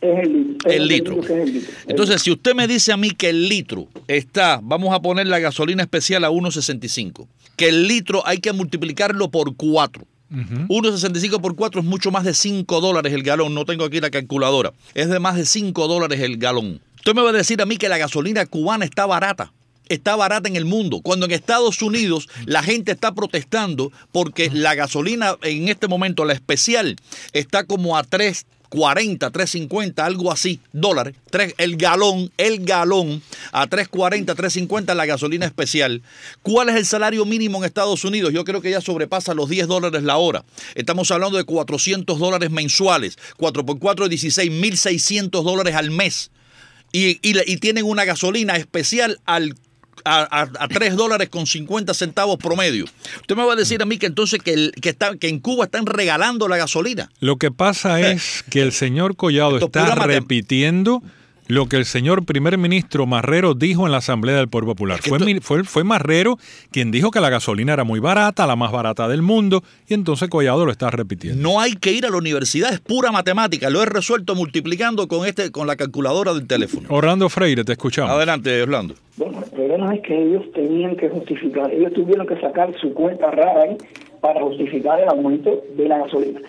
Es 0.00 0.20
el 0.24 0.32
litro. 0.32 0.70
El 0.70 0.88
litro. 0.88 1.20
Entonces, 1.86 2.22
si 2.22 2.30
usted 2.30 2.54
me 2.54 2.66
dice 2.66 2.92
a 2.92 2.96
mí 2.96 3.10
que 3.10 3.28
el 3.28 3.46
litro 3.46 3.88
está, 4.08 4.58
vamos 4.62 4.94
a 4.94 5.02
poner 5.02 5.26
la 5.26 5.38
gasolina 5.38 5.82
especial 5.82 6.24
a 6.24 6.30
1.65, 6.30 7.28
que 7.56 7.68
el 7.68 7.86
litro 7.86 8.26
hay 8.26 8.38
que 8.38 8.54
multiplicarlo 8.54 9.30
por 9.30 9.54
4 9.54 10.06
1.65 10.30 11.40
por 11.40 11.54
4 11.54 11.80
es 11.80 11.86
mucho 11.86 12.10
más 12.10 12.24
de 12.24 12.34
5 12.34 12.80
dólares 12.80 13.12
el 13.12 13.22
galón. 13.22 13.54
No 13.54 13.64
tengo 13.64 13.84
aquí 13.84 14.00
la 14.00 14.10
calculadora. 14.10 14.72
Es 14.94 15.08
de 15.08 15.20
más 15.20 15.36
de 15.36 15.44
5 15.44 15.86
dólares 15.86 16.20
el 16.20 16.38
galón. 16.38 16.80
Usted 16.96 17.14
me 17.14 17.22
va 17.22 17.30
a 17.30 17.34
decir 17.34 17.60
a 17.60 17.66
mí 17.66 17.76
que 17.76 17.88
la 17.88 17.98
gasolina 17.98 18.46
cubana 18.46 18.84
está 18.84 19.06
barata. 19.06 19.52
Está 19.88 20.16
barata 20.16 20.48
en 20.48 20.56
el 20.56 20.64
mundo. 20.64 21.02
Cuando 21.02 21.26
en 21.26 21.32
Estados 21.32 21.82
Unidos 21.82 22.28
la 22.46 22.62
gente 22.62 22.92
está 22.92 23.12
protestando 23.12 23.92
porque 24.12 24.50
la 24.50 24.74
gasolina 24.74 25.36
en 25.42 25.68
este 25.68 25.88
momento, 25.88 26.24
la 26.24 26.32
especial, 26.32 26.96
está 27.32 27.64
como 27.64 27.98
a 27.98 28.02
3 28.02 28.46
40, 28.74 29.30
3.50, 29.30 30.00
algo 30.00 30.32
así, 30.32 30.58
dólares. 30.72 31.14
el 31.58 31.76
galón, 31.76 32.32
el 32.36 32.64
galón 32.64 33.22
a 33.52 33.68
3.40, 33.68 34.34
3.50 34.34 34.96
la 34.96 35.06
gasolina 35.06 35.46
especial. 35.46 36.02
¿Cuál 36.42 36.70
es 36.70 36.74
el 36.74 36.84
salario 36.84 37.24
mínimo 37.24 37.58
en 37.58 37.64
Estados 37.66 38.04
Unidos? 38.04 38.32
Yo 38.32 38.44
creo 38.44 38.60
que 38.60 38.72
ya 38.72 38.80
sobrepasa 38.80 39.32
los 39.32 39.48
10 39.48 39.68
dólares 39.68 40.02
la 40.02 40.16
hora. 40.16 40.44
Estamos 40.74 41.08
hablando 41.12 41.38
de 41.38 41.44
400 41.44 42.18
dólares 42.18 42.50
mensuales. 42.50 43.16
4 43.36 43.64
por 43.64 43.78
4 43.78 44.08
16, 44.08 44.50
1.600 44.50 45.44
dólares 45.44 45.76
al 45.76 45.92
mes. 45.92 46.32
Y, 46.90 47.20
y, 47.22 47.56
tienen 47.58 47.84
una 47.84 48.04
gasolina 48.04 48.56
especial 48.56 49.20
al 49.24 49.54
a, 50.04 50.48
a, 50.58 50.68
3 50.68 50.96
dólares 50.96 51.28
con 51.28 51.46
50 51.46 51.94
centavos 51.94 52.36
promedio. 52.38 52.84
Usted 53.20 53.36
me 53.36 53.44
va 53.44 53.54
a 53.54 53.56
decir 53.56 53.82
a 53.82 53.86
mí 53.86 53.98
que 53.98 54.06
entonces 54.06 54.40
que, 54.42 54.70
que, 54.80 54.90
está, 54.90 55.16
que 55.16 55.28
en 55.28 55.40
Cuba 55.40 55.64
están 55.64 55.86
regalando 55.86 56.48
la 56.48 56.56
gasolina. 56.56 57.10
Lo 57.20 57.36
que 57.36 57.50
pasa 57.50 58.00
es 58.00 58.44
que 58.50 58.62
el 58.62 58.72
señor 58.72 59.16
Collado 59.16 59.58
está 59.58 59.94
repitiendo 59.94 61.02
lo 61.46 61.66
que 61.66 61.76
el 61.76 61.84
señor 61.84 62.24
primer 62.24 62.58
ministro 62.58 63.06
Marrero 63.06 63.54
dijo 63.54 63.86
en 63.86 63.92
la 63.92 63.98
Asamblea 63.98 64.36
del 64.36 64.48
Pueblo 64.48 64.68
Popular. 64.68 65.00
fue, 65.02 65.18
fue, 65.40 65.64
fue, 65.64 65.84
Marrero 65.84 66.38
quien 66.70 66.90
dijo 66.90 67.10
que 67.10 67.20
la 67.20 67.30
gasolina 67.30 67.72
era 67.72 67.84
muy 67.84 68.00
barata, 68.00 68.46
la 68.46 68.56
más 68.56 68.72
barata 68.72 69.08
del 69.08 69.22
mundo, 69.22 69.62
y 69.88 69.94
entonces 69.94 70.28
Collado 70.28 70.64
lo 70.64 70.72
está 70.72 70.90
repitiendo. 70.90 71.40
No 71.42 71.60
hay 71.60 71.74
que 71.74 71.92
ir 71.92 72.06
a 72.06 72.10
la 72.10 72.16
universidad, 72.16 72.72
es 72.72 72.80
pura 72.80 73.12
matemática. 73.12 73.70
Lo 73.70 73.82
he 73.82 73.86
resuelto 73.86 74.34
multiplicando 74.34 75.08
con 75.08 75.26
este 75.26 75.50
con 75.50 75.66
la 75.66 75.76
calculadora 75.76 76.32
del 76.34 76.46
teléfono. 76.46 76.88
Orlando 76.90 77.28
Freire, 77.28 77.64
te 77.64 77.72
escuchamos. 77.72 78.10
Adelante, 78.10 78.62
Orlando. 78.62 78.94
Bueno, 79.16 79.42
el 79.44 79.50
problema 79.50 79.94
es 79.94 80.02
que 80.02 80.20
ellos 80.20 80.44
tenían 80.52 80.96
que 80.96 81.08
justificar, 81.08 81.70
ellos 81.70 81.92
tuvieron 81.92 82.26
que 82.26 82.40
sacar 82.40 82.74
su 82.80 82.92
cuenta 82.94 83.30
rara 83.30 83.62
ahí 83.62 83.76
para 84.20 84.40
justificar 84.40 85.00
el 85.00 85.08
aumento 85.08 85.62
de 85.76 85.88
la 85.88 85.98
gasolina. 85.98 86.40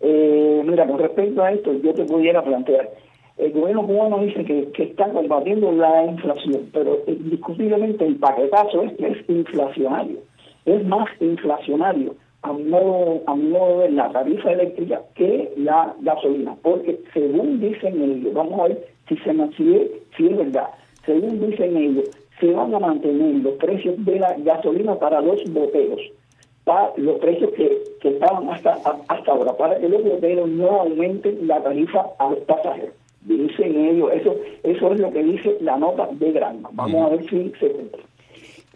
Eh, 0.00 0.62
mira, 0.64 0.86
con 0.86 0.98
respecto 0.98 1.42
a 1.42 1.52
esto, 1.52 1.72
yo 1.82 1.92
te 1.92 2.04
pudiera 2.04 2.42
plantear 2.42 2.88
el 3.38 3.52
gobierno 3.52 3.86
cubano 3.86 4.20
dice 4.20 4.44
que, 4.44 4.68
que 4.72 4.84
está 4.84 5.10
combatiendo 5.10 5.70
la 5.72 6.06
inflación, 6.06 6.70
pero 6.72 7.00
indiscutiblemente 7.06 8.06
el 8.06 8.16
paquetazo 8.16 8.82
este 8.82 9.08
es 9.08 9.28
inflacionario. 9.28 10.18
Es 10.64 10.84
más 10.86 11.08
inflacionario 11.20 12.14
a 12.42 12.52
mi 12.52 12.64
modo, 12.64 13.22
a 13.26 13.34
modo 13.34 13.80
de 13.80 13.90
la 13.90 14.10
tarifa 14.10 14.52
eléctrica 14.52 15.02
que 15.14 15.52
la 15.56 15.94
gasolina, 16.00 16.56
porque 16.62 16.98
según 17.12 17.60
dicen 17.60 18.00
ellos, 18.00 18.32
vamos 18.32 18.60
a 18.60 18.68
ver 18.68 18.86
si, 19.08 19.16
se, 19.18 19.32
si, 19.56 19.90
si 20.16 20.26
es 20.26 20.36
verdad, 20.36 20.68
según 21.04 21.50
dicen 21.50 21.76
ellos, 21.76 22.08
se 22.40 22.52
van 22.52 22.74
a 22.74 22.78
mantener 22.78 23.42
los 23.42 23.54
precios 23.54 24.02
de 24.04 24.18
la 24.18 24.34
gasolina 24.38 24.94
para 24.98 25.20
los 25.20 25.42
boteros, 25.52 26.00
para 26.64 26.92
los 26.96 27.18
precios 27.18 27.50
que, 27.52 27.82
que 28.00 28.08
estaban 28.10 28.48
hasta, 28.48 28.78
hasta 29.08 29.32
ahora, 29.32 29.56
para 29.56 29.78
que 29.78 29.88
los 29.88 30.02
boteros 30.02 30.48
no 30.48 30.80
aumenten 30.80 31.46
la 31.46 31.62
tarifa 31.62 32.06
a 32.18 32.30
los 32.30 32.40
pasajeros 32.40 32.94
dicen 33.26 33.76
ellos, 33.76 34.10
eso, 34.12 34.36
eso 34.62 34.92
es 34.92 35.00
lo 35.00 35.10
que 35.10 35.22
dice 35.22 35.56
la 35.60 35.76
nota 35.76 36.08
de 36.12 36.32
Granma. 36.32 36.70
Vamos 36.72 37.06
a 37.06 37.14
ver 37.14 37.24
si 37.28 37.52
se 37.58 37.70
cumple. 37.70 38.02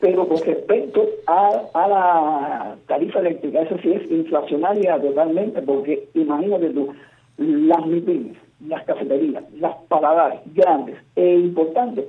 Pero 0.01 0.27
con 0.27 0.39
respecto 0.39 1.07
a, 1.27 1.61
a 1.75 1.89
la 1.89 2.77
tarifa 2.87 3.21
eléctrica, 3.21 3.63
eso 3.63 3.77
sí 3.83 3.93
es 3.93 4.11
inflacionaria 4.11 4.99
totalmente, 4.99 5.61
porque 5.63 6.09
imagínate 6.15 6.71
tú, 6.71 6.89
las 7.37 7.87
MIPIMES, 7.87 8.37
las 8.67 8.85
cafeterías, 8.85 9.45
las 9.59 9.77
paladares 9.89 10.41
grandes 10.55 10.97
e 11.17 11.35
importantes, 11.37 12.07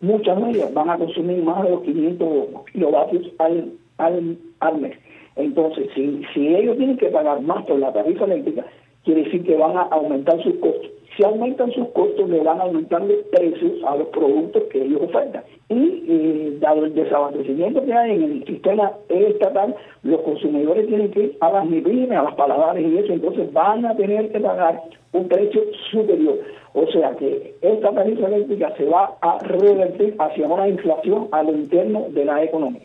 muchas 0.00 0.40
de 0.40 0.50
ellas 0.50 0.72
van 0.72 0.90
a 0.90 0.98
consumir 0.98 1.42
más 1.42 1.62
de 1.64 1.70
los 1.70 1.82
500 1.82 2.46
kilovatios 2.72 3.32
al, 3.38 3.72
al, 3.98 4.36
al 4.60 4.78
mes. 4.80 4.96
Entonces, 5.34 5.88
si, 5.94 6.22
si 6.32 6.54
ellos 6.54 6.76
tienen 6.76 6.96
que 6.96 7.06
pagar 7.06 7.40
más 7.40 7.64
por 7.64 7.78
la 7.78 7.92
tarifa 7.92 8.24
eléctrica, 8.24 8.64
quiere 9.04 9.24
decir 9.24 9.42
que 9.44 9.56
van 9.56 9.76
a 9.76 9.82
aumentar 9.82 10.40
sus 10.42 10.54
costos 10.56 10.90
si 11.16 11.24
aumentan 11.24 11.70
sus 11.72 11.88
costos, 11.88 12.28
le 12.28 12.40
van 12.40 12.60
aumentando 12.60 13.14
precios 13.30 13.72
a 13.86 13.96
los 13.96 14.08
productos 14.08 14.62
que 14.70 14.82
ellos 14.82 15.02
ofertan. 15.02 15.42
Y 15.68 16.04
eh, 16.08 16.56
dado 16.60 16.84
el 16.84 16.94
desabastecimiento 16.94 17.84
que 17.84 17.92
hay 17.92 18.12
en 18.12 18.22
el 18.22 18.46
sistema 18.46 18.92
estatal, 19.08 19.74
los 20.02 20.20
consumidores 20.22 20.86
tienen 20.86 21.10
que 21.10 21.24
ir 21.24 21.36
a 21.40 21.50
las 21.52 21.66
MIPIMES, 21.66 22.18
a 22.18 22.22
las 22.22 22.34
paladares 22.34 22.86
y 22.86 22.98
eso, 22.98 23.12
entonces 23.12 23.52
van 23.52 23.84
a 23.84 23.96
tener 23.96 24.30
que 24.30 24.40
pagar 24.40 24.82
un 25.12 25.28
precio 25.28 25.62
superior. 25.90 26.38
O 26.74 26.86
sea 26.90 27.14
que 27.16 27.54
esta 27.60 27.92
tarifa 27.92 28.26
eléctrica 28.28 28.74
se 28.76 28.84
va 28.84 29.16
a 29.20 29.38
revertir 29.40 30.16
hacia 30.18 30.46
una 30.46 30.68
inflación 30.68 31.28
a 31.32 31.42
lo 31.42 31.52
interno 31.52 32.06
de 32.10 32.24
la 32.24 32.42
economía. 32.42 32.82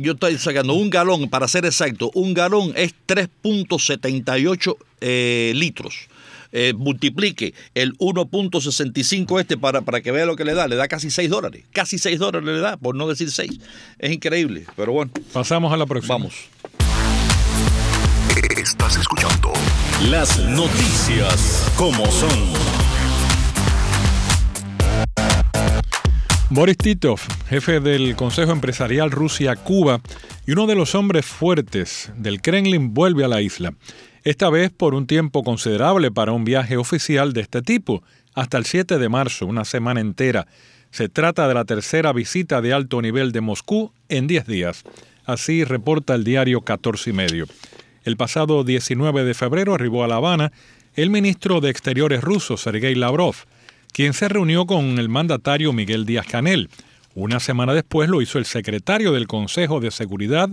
yo 0.00 0.12
estoy 0.12 0.34
sacando 0.38 0.72
un 0.74 0.88
galón, 0.88 1.28
para 1.28 1.46
ser 1.48 1.66
exacto, 1.66 2.10
un 2.14 2.32
galón 2.32 2.72
es 2.76 2.94
3.78 3.06 4.76
eh, 5.02 5.52
litros. 5.54 6.08
Eh, 6.56 6.72
multiplique 6.72 7.52
el 7.74 7.98
1.65 7.98 9.40
este 9.40 9.58
para, 9.58 9.80
para 9.80 10.00
que 10.02 10.12
vea 10.12 10.24
lo 10.24 10.36
que 10.36 10.44
le 10.44 10.54
da, 10.54 10.68
le 10.68 10.76
da 10.76 10.86
casi 10.86 11.10
6 11.10 11.28
dólares. 11.28 11.64
Casi 11.72 11.98
6 11.98 12.16
dólares 12.20 12.46
le 12.46 12.60
da, 12.60 12.76
por 12.76 12.94
no 12.94 13.08
decir 13.08 13.28
6. 13.28 13.58
Es 13.98 14.12
increíble, 14.12 14.64
pero 14.76 14.92
bueno. 14.92 15.10
Pasamos 15.32 15.72
a 15.72 15.76
la 15.76 15.84
próxima. 15.84 16.14
Vamos. 16.14 16.34
Estás 18.56 18.96
escuchando 18.96 19.52
las 20.08 20.38
noticias 20.48 21.72
como 21.76 22.06
son. 22.06 22.30
Boris 26.50 26.76
Titov, 26.76 27.18
jefe 27.48 27.80
del 27.80 28.14
Consejo 28.14 28.52
Empresarial 28.52 29.10
Rusia-Cuba 29.10 30.00
y 30.46 30.52
uno 30.52 30.68
de 30.68 30.76
los 30.76 30.94
hombres 30.94 31.26
fuertes 31.26 32.12
del 32.16 32.40
Kremlin, 32.40 32.94
vuelve 32.94 33.24
a 33.24 33.28
la 33.28 33.42
isla 33.42 33.74
esta 34.24 34.50
vez 34.50 34.70
por 34.70 34.94
un 34.94 35.06
tiempo 35.06 35.44
considerable 35.44 36.10
para 36.10 36.32
un 36.32 36.44
viaje 36.44 36.76
oficial 36.76 37.32
de 37.34 37.42
este 37.42 37.62
tipo, 37.62 38.02
hasta 38.34 38.58
el 38.58 38.64
7 38.64 38.98
de 38.98 39.08
marzo, 39.08 39.46
una 39.46 39.64
semana 39.64 40.00
entera. 40.00 40.46
Se 40.90 41.08
trata 41.08 41.46
de 41.46 41.54
la 41.54 41.64
tercera 41.64 42.12
visita 42.12 42.60
de 42.62 42.72
alto 42.72 43.02
nivel 43.02 43.32
de 43.32 43.42
Moscú 43.42 43.92
en 44.08 44.26
10 44.26 44.46
días. 44.46 44.84
Así 45.26 45.64
reporta 45.64 46.14
el 46.14 46.24
diario 46.24 46.62
14 46.62 47.10
y 47.10 47.12
medio. 47.12 47.46
El 48.04 48.16
pasado 48.16 48.64
19 48.64 49.24
de 49.24 49.34
febrero 49.34 49.74
arribó 49.74 50.04
a 50.04 50.08
La 50.08 50.16
Habana 50.16 50.52
el 50.94 51.10
ministro 51.10 51.60
de 51.60 51.70
Exteriores 51.70 52.20
ruso, 52.22 52.56
Sergei 52.56 52.94
Lavrov, 52.94 53.34
quien 53.92 54.12
se 54.12 54.28
reunió 54.28 54.66
con 54.66 54.98
el 54.98 55.08
mandatario 55.08 55.72
Miguel 55.72 56.06
Díaz 56.06 56.26
Canel. 56.26 56.68
Una 57.14 57.40
semana 57.40 57.74
después 57.74 58.08
lo 58.08 58.22
hizo 58.22 58.38
el 58.38 58.44
secretario 58.44 59.12
del 59.12 59.26
Consejo 59.26 59.80
de 59.80 59.90
Seguridad, 59.90 60.50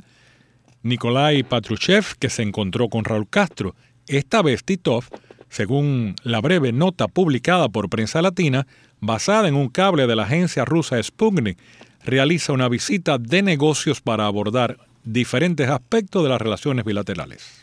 Nikolai 0.83 1.43
Patruchev, 1.43 2.15
que 2.19 2.29
se 2.29 2.43
encontró 2.43 2.89
con 2.89 3.05
Raúl 3.05 3.27
Castro. 3.29 3.75
Esta 4.07 4.41
vez 4.41 4.63
Titov, 4.63 5.05
según 5.49 6.15
la 6.23 6.41
breve 6.41 6.71
nota 6.71 7.07
publicada 7.07 7.69
por 7.69 7.89
Prensa 7.89 8.21
Latina, 8.21 8.65
basada 8.99 9.47
en 9.47 9.55
un 9.55 9.69
cable 9.69 10.07
de 10.07 10.15
la 10.15 10.23
agencia 10.23 10.65
rusa 10.65 11.01
Sputnik, 11.01 11.57
realiza 12.03 12.53
una 12.53 12.69
visita 12.69 13.17
de 13.17 13.41
negocios 13.41 14.01
para 14.01 14.25
abordar 14.25 14.77
diferentes 15.03 15.69
aspectos 15.69 16.23
de 16.23 16.29
las 16.29 16.41
relaciones 16.41 16.85
bilaterales. 16.85 17.61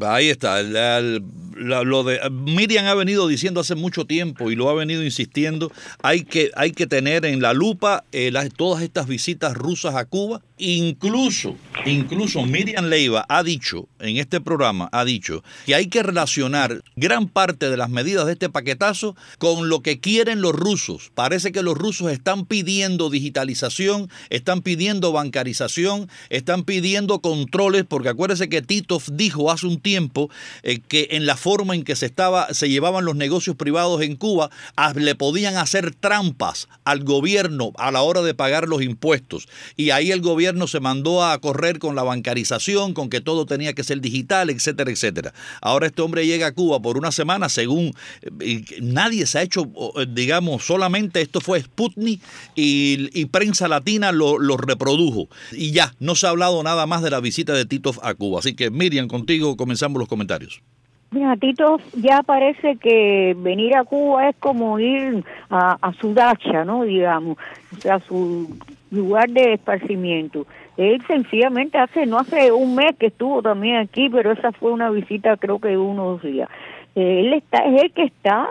Ahí 0.00 0.28
está. 0.28 0.62
lo 0.62 2.04
de 2.04 2.30
Miriam 2.30 2.86
ha 2.86 2.94
venido 2.94 3.28
diciendo 3.28 3.60
hace 3.60 3.74
mucho 3.74 4.06
tiempo 4.06 4.50
y 4.50 4.56
lo 4.56 4.70
ha 4.70 4.74
venido 4.74 5.04
insistiendo. 5.04 5.70
Hay 6.02 6.24
que, 6.24 6.50
hay 6.56 6.72
que 6.72 6.86
tener 6.86 7.26
en 7.26 7.42
la 7.42 7.52
lupa 7.52 8.04
eh, 8.12 8.32
todas 8.56 8.82
estas 8.82 9.06
visitas 9.06 9.54
rusas 9.54 9.94
a 9.94 10.04
Cuba. 10.06 10.40
Incluso, 10.58 11.56
incluso 11.84 12.44
Miriam 12.44 12.86
Leiva 12.86 13.24
ha 13.28 13.42
dicho 13.42 13.88
en 14.00 14.16
este 14.16 14.40
programa, 14.40 14.88
ha 14.92 15.04
dicho 15.04 15.44
que 15.66 15.74
hay 15.74 15.86
que 15.86 16.02
relacionar 16.02 16.82
gran 16.96 17.28
parte 17.28 17.70
de 17.70 17.76
las 17.76 17.90
medidas 17.90 18.26
de 18.26 18.32
este 18.32 18.48
paquetazo 18.48 19.16
con 19.38 19.68
lo 19.68 19.80
que 19.80 20.00
quieren 20.00 20.40
los 20.40 20.52
rusos. 20.52 21.10
Parece 21.14 21.52
que 21.52 21.62
los 21.62 21.76
rusos 21.76 22.10
están 22.10 22.46
pidiendo 22.46 23.10
digitalización, 23.10 24.10
están 24.30 24.62
pidiendo 24.62 25.12
bancarización, 25.12 26.08
están 26.30 26.64
pidiendo 26.64 27.20
controles, 27.20 27.84
porque 27.88 28.08
acuérdese 28.08 28.48
que 28.48 28.62
Titov 28.62 29.02
dijo 29.12 29.50
hace 29.50 29.66
un 29.66 29.80
tiempo 29.80 30.30
eh, 30.62 30.80
que 30.80 31.08
en 31.12 31.26
la 31.26 31.36
forma 31.36 31.74
en 31.74 31.84
que 31.84 31.96
se, 31.96 32.06
estaba, 32.06 32.52
se 32.54 32.68
llevaban 32.68 33.04
los 33.04 33.16
negocios 33.16 33.56
privados 33.56 34.02
en 34.02 34.16
Cuba, 34.16 34.50
le 34.94 35.14
podían 35.14 35.56
hacer 35.56 35.94
trampas 35.94 36.68
al 36.84 37.04
gobierno 37.04 37.72
a 37.76 37.90
la 37.90 38.02
hora 38.02 38.22
de 38.22 38.34
pagar 38.34 38.68
los 38.68 38.82
impuestos. 38.82 39.48
Y 39.76 39.90
ahí 39.90 40.10
el 40.10 40.20
gobierno 40.20 40.66
se 40.66 40.80
mandó 40.80 41.24
a 41.24 41.38
correr 41.40 41.75
con 41.78 41.94
la 41.94 42.02
bancarización, 42.02 42.94
con 42.94 43.08
que 43.08 43.20
todo 43.20 43.46
tenía 43.46 43.72
que 43.72 43.84
ser 43.84 44.00
digital, 44.00 44.50
etcétera, 44.50 44.90
etcétera. 44.90 45.32
Ahora 45.60 45.86
este 45.86 46.02
hombre 46.02 46.26
llega 46.26 46.48
a 46.48 46.52
Cuba 46.52 46.80
por 46.80 46.98
una 46.98 47.12
semana, 47.12 47.48
según 47.48 47.92
eh, 48.40 48.64
nadie 48.80 49.26
se 49.26 49.38
ha 49.38 49.42
hecho, 49.42 49.70
eh, 49.96 50.06
digamos, 50.08 50.64
solamente 50.64 51.20
esto 51.20 51.40
fue 51.40 51.60
Sputnik 51.60 52.20
y, 52.54 53.26
prensa 53.26 53.68
latina 53.68 54.12
lo, 54.12 54.38
reprodujo. 54.56 55.28
Y 55.52 55.72
ya, 55.72 55.92
no 56.00 56.14
se 56.14 56.26
ha 56.26 56.30
hablado 56.30 56.62
nada 56.62 56.86
más 56.86 57.02
de 57.02 57.10
la 57.10 57.20
visita 57.20 57.52
de 57.52 57.66
Titov 57.66 57.98
a 58.02 58.14
Cuba. 58.14 58.38
Así 58.38 58.54
que 58.54 58.70
Miriam, 58.70 59.08
contigo 59.08 59.56
comenzamos 59.56 59.98
los 59.98 60.08
comentarios. 60.08 60.62
Mira, 61.10 61.36
Tito, 61.36 61.78
ya 61.94 62.22
parece 62.22 62.76
que 62.76 63.34
venir 63.38 63.76
a 63.76 63.84
Cuba 63.84 64.28
es 64.28 64.36
como 64.36 64.78
ir 64.80 65.24
a, 65.50 65.92
su 66.00 66.14
dacha, 66.14 66.64
¿no? 66.64 66.82
Digamos, 66.82 67.38
o 67.76 67.80
sea, 67.80 68.00
su 68.00 68.58
lugar 68.90 69.30
de 69.30 69.54
esparcimiento. 69.54 70.46
Él 70.76 71.02
sencillamente 71.06 71.78
hace, 71.78 72.06
no 72.06 72.18
hace 72.18 72.52
un 72.52 72.74
mes 72.74 72.96
que 72.98 73.06
estuvo 73.06 73.42
también 73.42 73.76
aquí, 73.76 74.08
pero 74.10 74.32
esa 74.32 74.52
fue 74.52 74.72
una 74.72 74.90
visita 74.90 75.36
creo 75.36 75.58
que 75.58 75.76
unos 75.76 76.22
días. 76.22 76.48
Él 76.94 77.32
está, 77.34 77.58
es 77.58 77.82
el 77.82 77.92
que 77.92 78.04
está 78.04 78.48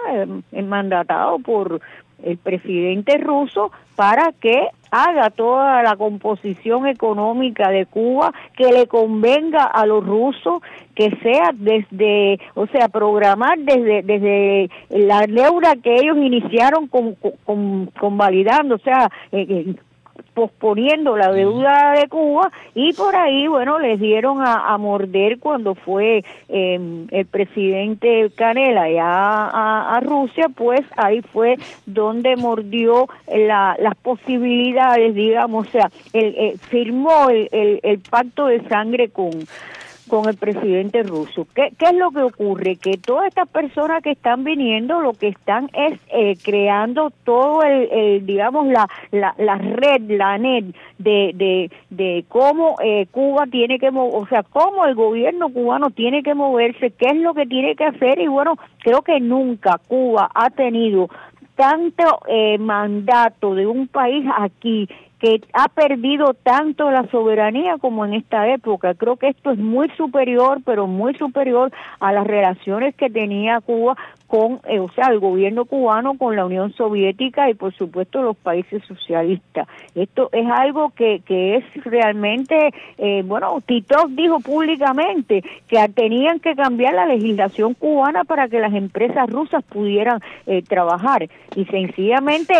eh, 0.51 0.61
mandatado 0.61 1.39
por, 1.39 1.81
el 2.23 2.37
presidente 2.37 3.17
ruso 3.17 3.71
para 3.95 4.33
que 4.39 4.67
haga 4.91 5.29
toda 5.29 5.83
la 5.83 5.95
composición 5.95 6.87
económica 6.87 7.69
de 7.69 7.85
Cuba 7.85 8.33
que 8.57 8.71
le 8.71 8.87
convenga 8.87 9.63
a 9.63 9.85
los 9.85 10.05
rusos 10.05 10.61
que 10.95 11.11
sea 11.21 11.51
desde 11.53 12.39
o 12.53 12.67
sea 12.67 12.87
programar 12.87 13.59
desde 13.59 14.01
desde 14.03 14.69
la 14.89 15.25
deuda 15.27 15.75
que 15.81 15.95
ellos 15.95 16.17
iniciaron 16.17 16.87
con, 16.87 17.15
con, 17.15 17.87
con 17.99 18.17
validando 18.17 18.75
o 18.75 18.79
sea 18.79 19.09
eh, 19.31 19.45
eh 19.49 19.75
posponiendo 20.35 21.17
la 21.17 21.31
deuda 21.31 21.93
de 21.93 22.07
Cuba 22.07 22.51
y 22.75 22.93
por 22.93 23.15
ahí, 23.15 23.47
bueno, 23.47 23.79
les 23.79 23.99
dieron 23.99 24.39
a, 24.41 24.77
morder 24.77 25.39
cuando 25.39 25.73
fue 25.73 26.23
em, 26.49 27.07
el 27.09 27.25
presidente 27.25 28.29
Canela 28.35 28.91
ya 28.91 29.05
a, 29.05 29.99
Rusia, 30.01 30.47
pues 30.53 30.81
ahí 30.97 31.21
fue 31.21 31.55
donde 31.85 32.35
mordió 32.35 33.07
la, 33.27 33.77
las 33.79 33.95
posibilidades, 33.95 35.15
digamos, 35.15 35.67
o 35.67 35.71
sea, 35.71 35.89
el, 36.11 36.35
eh, 36.37 36.55
firmó 36.69 37.29
el, 37.29 37.79
el 37.81 37.99
pacto 37.99 38.47
de 38.47 38.61
sangre 38.67 39.09
con 39.09 39.31
con 40.07 40.29
el 40.29 40.37
presidente 40.37 41.03
ruso. 41.03 41.47
¿Qué, 41.53 41.69
¿Qué, 41.77 41.85
es 41.85 41.93
lo 41.95 42.11
que 42.11 42.21
ocurre? 42.21 42.75
Que 42.77 42.97
todas 42.97 43.27
estas 43.27 43.47
personas 43.49 44.01
que 44.03 44.11
están 44.11 44.43
viniendo 44.43 45.01
lo 45.01 45.13
que 45.13 45.29
están 45.29 45.69
es 45.73 45.99
eh, 46.09 46.35
creando 46.43 47.11
todo 47.23 47.63
el, 47.63 48.25
digamos, 48.25 48.67
la, 48.67 48.87
la, 49.11 49.33
la, 49.37 49.55
red, 49.57 50.01
la 50.09 50.37
net 50.37 50.65
de, 50.97 51.31
de, 51.35 51.71
de 51.89 52.25
cómo 52.27 52.75
eh, 52.83 53.07
Cuba 53.11 53.45
tiene 53.47 53.79
que, 53.79 53.89
o 53.93 54.27
sea, 54.27 54.43
cómo 54.43 54.85
el 54.85 54.95
gobierno 54.95 55.49
cubano 55.49 55.89
tiene 55.89 56.23
que 56.23 56.33
moverse, 56.33 56.91
qué 56.91 57.07
es 57.07 57.17
lo 57.17 57.33
que 57.33 57.45
tiene 57.45 57.75
que 57.75 57.85
hacer 57.85 58.19
y 58.19 58.27
bueno, 58.27 58.57
creo 58.79 59.01
que 59.01 59.19
nunca 59.19 59.79
Cuba 59.87 60.29
ha 60.33 60.49
tenido 60.49 61.09
tanto 61.55 62.19
eh, 62.27 62.57
mandato 62.57 63.55
de 63.55 63.65
un 63.65 63.87
país 63.87 64.25
aquí 64.37 64.87
que 65.25 65.41
ha 65.53 65.69
perdido 65.69 66.35
tanto 66.35 66.91
la 66.91 67.09
soberanía 67.09 67.79
como 67.79 68.05
en 68.05 68.13
esta 68.13 68.47
época. 68.47 68.93
Creo 68.93 69.17
que 69.17 69.29
esto 69.29 69.49
es 69.49 69.57
muy 69.57 69.89
superior, 69.97 70.59
pero 70.63 70.85
muy 70.85 71.15
superior 71.15 71.71
a 71.99 72.13
las 72.13 72.27
relaciones 72.27 72.93
que 72.93 73.09
tenía 73.09 73.59
Cuba 73.61 73.97
con, 74.27 74.59
eh, 74.67 74.79
o 74.79 74.89
sea, 74.89 75.07
el 75.07 75.19
gobierno 75.19 75.65
cubano 75.65 76.17
con 76.17 76.35
la 76.35 76.45
Unión 76.45 76.73
Soviética 76.73 77.49
y 77.49 77.53
por 77.53 77.73
supuesto 77.75 78.21
los 78.23 78.35
países 78.35 78.83
socialistas. 78.87 79.67
Esto 79.93 80.29
es 80.31 80.45
algo 80.47 80.91
que, 80.95 81.21
que 81.25 81.57
es 81.57 81.83
realmente, 81.83 82.71
eh, 82.97 83.23
bueno, 83.25 83.61
Tito 83.65 84.07
dijo 84.09 84.39
públicamente 84.39 85.43
que 85.67 85.77
tenían 85.89 86.39
que 86.39 86.55
cambiar 86.55 86.95
la 86.95 87.05
legislación 87.05 87.75
cubana 87.75 88.23
para 88.23 88.47
que 88.47 88.59
las 88.59 88.73
empresas 88.73 89.29
rusas 89.29 89.63
pudieran 89.63 90.19
eh, 90.47 90.63
trabajar 90.63 91.27
y 91.55 91.65
sencillamente 91.65 92.53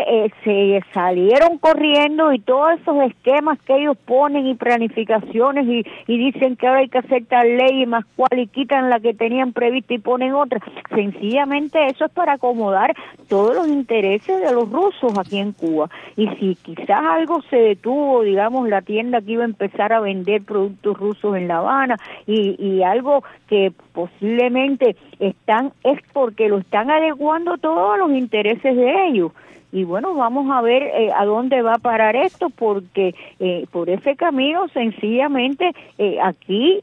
se 0.44 0.82
salieron 0.94 1.58
corriendo 1.58 2.32
y 2.32 2.40
todos 2.40 2.80
esos 2.80 3.02
esquemas 3.04 3.60
que 3.64 3.76
ellos 3.76 3.98
ponen 4.06 4.48
y 4.48 4.56
planificaciones 4.56 5.68
y, 5.68 5.84
y 6.08 6.18
dicen 6.18 6.56
que 6.56 6.68
ahora 6.68 6.80
hay 6.82 6.90
que 6.90 7.00
hacer 7.00 7.26
tal 7.26 7.58
ley 7.58 7.82
y 7.82 7.86
más 7.86 8.06
cual 8.16 8.38
y 8.38 8.48
quitan 8.48 8.90
la 8.90 9.00
que 9.00 9.14
tenían 9.14 9.52
prevista 9.52 9.94
y 9.94 10.00
ponen 10.00 10.34
otra, 10.34 10.60
sencillamente 10.94 11.55
eso 11.58 12.06
es 12.06 12.12
para 12.12 12.34
acomodar 12.34 12.96
todos 13.28 13.56
los 13.56 13.68
intereses 13.68 14.42
de 14.42 14.52
los 14.54 14.70
rusos 14.72 15.18
aquí 15.18 15.38
en 15.38 15.52
Cuba. 15.52 15.90
Y 16.16 16.28
si 16.40 16.56
quizás 16.56 17.04
algo 17.04 17.42
se 17.50 17.58
detuvo, 17.58 18.24
digamos, 18.24 18.68
la 18.70 18.82
tienda 18.82 19.22
que 19.22 19.34
iba 19.34 19.44
a 19.44 19.46
empezar 19.46 19.94
a 19.94 20.00
vender 20.00 20.44
productos 20.44 20.98
rusos 20.98 21.36
en 21.36 21.48
La 21.48 21.58
Habana 21.58 21.98
y, 22.28 22.82
algo 22.84 23.24
que 23.48 23.72
posiblemente 23.94 24.96
están, 25.20 25.72
es 25.84 26.00
porque 26.14 26.50
lo 26.50 26.60
están 26.60 26.92
adecuando 26.92 27.58
todos 27.58 27.98
los 27.98 28.12
intereses 28.12 28.76
de 28.76 29.08
ellos 29.08 29.32
y 29.72 29.84
bueno, 29.84 30.14
vamos 30.14 30.50
a 30.52 30.62
ver 30.62 30.84
eh, 30.84 31.12
a 31.14 31.26
dónde 31.26 31.62
va 31.62 31.74
a 31.74 31.80
parar 31.80 32.16
esto, 32.16 32.50
porque 32.50 33.14
eh, 33.40 33.66
por 33.72 33.90
ese 33.90 34.16
camino 34.16 34.70
sencillamente 34.70 35.72
eh, 35.98 36.18
aquí 36.24 36.82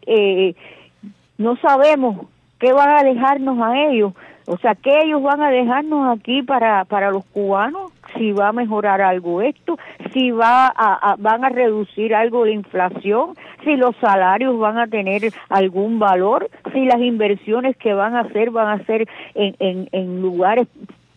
no 1.38 1.56
sabemos 1.56 2.26
qué 2.58 2.74
van 2.74 2.90
a 2.90 3.02
dejarnos 3.02 3.58
a 3.60 3.86
ellos, 3.88 4.12
o 4.46 4.56
sea, 4.58 4.74
que 4.74 5.02
ellos 5.02 5.22
van 5.22 5.42
a 5.42 5.50
dejarnos 5.50 6.18
aquí 6.18 6.42
para, 6.42 6.84
para 6.84 7.10
los 7.10 7.24
cubanos, 7.26 7.92
si 8.16 8.32
va 8.32 8.48
a 8.48 8.52
mejorar 8.52 9.00
algo 9.00 9.40
esto, 9.40 9.78
si 10.12 10.30
va 10.30 10.66
a, 10.66 11.16
van 11.18 11.44
a 11.44 11.48
reducir 11.48 12.14
algo 12.14 12.44
la 12.44 12.52
inflación, 12.52 13.36
si 13.64 13.76
los 13.76 13.96
salarios 13.96 14.58
van 14.58 14.78
a 14.78 14.86
tener 14.86 15.32
algún 15.48 15.98
valor, 15.98 16.50
si 16.72 16.84
las 16.84 17.00
inversiones 17.00 17.76
que 17.76 17.94
van 17.94 18.16
a 18.16 18.20
hacer 18.20 18.50
van 18.50 18.80
a 18.80 18.84
ser 18.84 19.08
en, 19.34 19.54
en, 19.58 19.88
en 19.92 20.20
lugares 20.20 20.68